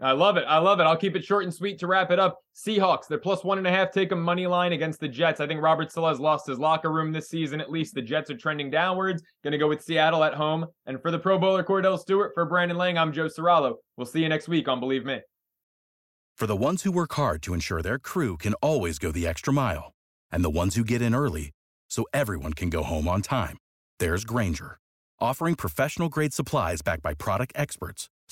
I 0.00 0.12
love 0.12 0.36
it. 0.36 0.44
I 0.48 0.58
love 0.58 0.80
it. 0.80 0.84
I'll 0.84 0.96
keep 0.96 1.14
it 1.14 1.24
short 1.24 1.44
and 1.44 1.54
sweet 1.54 1.78
to 1.78 1.86
wrap 1.86 2.10
it 2.10 2.18
up. 2.18 2.40
Seahawks, 2.54 3.06
they're 3.06 3.18
plus 3.18 3.44
one 3.44 3.58
and 3.58 3.66
a 3.66 3.70
half. 3.70 3.92
Take 3.92 4.10
a 4.10 4.16
money 4.16 4.46
line 4.46 4.72
against 4.72 4.98
the 4.98 5.08
Jets. 5.08 5.40
I 5.40 5.46
think 5.46 5.62
Robert 5.62 5.90
still 5.90 6.08
has 6.08 6.18
lost 6.18 6.48
his 6.48 6.58
locker 6.58 6.90
room 6.90 7.12
this 7.12 7.28
season. 7.28 7.60
At 7.60 7.70
least 7.70 7.94
the 7.94 8.02
Jets 8.02 8.28
are 8.28 8.36
trending 8.36 8.70
downwards. 8.70 9.22
Going 9.44 9.52
to 9.52 9.58
go 9.58 9.68
with 9.68 9.84
Seattle 9.84 10.24
at 10.24 10.34
home. 10.34 10.66
And 10.86 11.00
for 11.00 11.12
the 11.12 11.18
Pro 11.18 11.38
Bowler 11.38 11.62
Kordell 11.62 11.98
Stewart, 11.98 12.32
for 12.34 12.44
Brandon 12.44 12.76
Lang, 12.76 12.98
I'm 12.98 13.12
Joe 13.12 13.26
Serralo. 13.26 13.76
We'll 13.96 14.06
see 14.06 14.20
you 14.20 14.28
next 14.28 14.48
week 14.48 14.66
on 14.66 14.80
Believe 14.80 15.04
Me. 15.04 15.20
For 16.36 16.48
the 16.48 16.56
ones 16.56 16.82
who 16.82 16.90
work 16.90 17.12
hard 17.14 17.42
to 17.42 17.54
ensure 17.54 17.80
their 17.80 18.00
crew 18.00 18.36
can 18.36 18.54
always 18.54 18.98
go 18.98 19.12
the 19.12 19.26
extra 19.26 19.52
mile, 19.52 19.92
and 20.32 20.44
the 20.44 20.50
ones 20.50 20.74
who 20.74 20.82
get 20.82 21.00
in 21.00 21.14
early 21.14 21.52
so 21.88 22.04
everyone 22.12 22.52
can 22.52 22.68
go 22.68 22.82
home 22.82 23.06
on 23.06 23.22
time, 23.22 23.56
there's 24.00 24.24
Grainger, 24.24 24.78
offering 25.20 25.54
professional 25.54 26.08
grade 26.08 26.34
supplies 26.34 26.82
backed 26.82 27.02
by 27.02 27.14
product 27.14 27.52
experts 27.54 28.08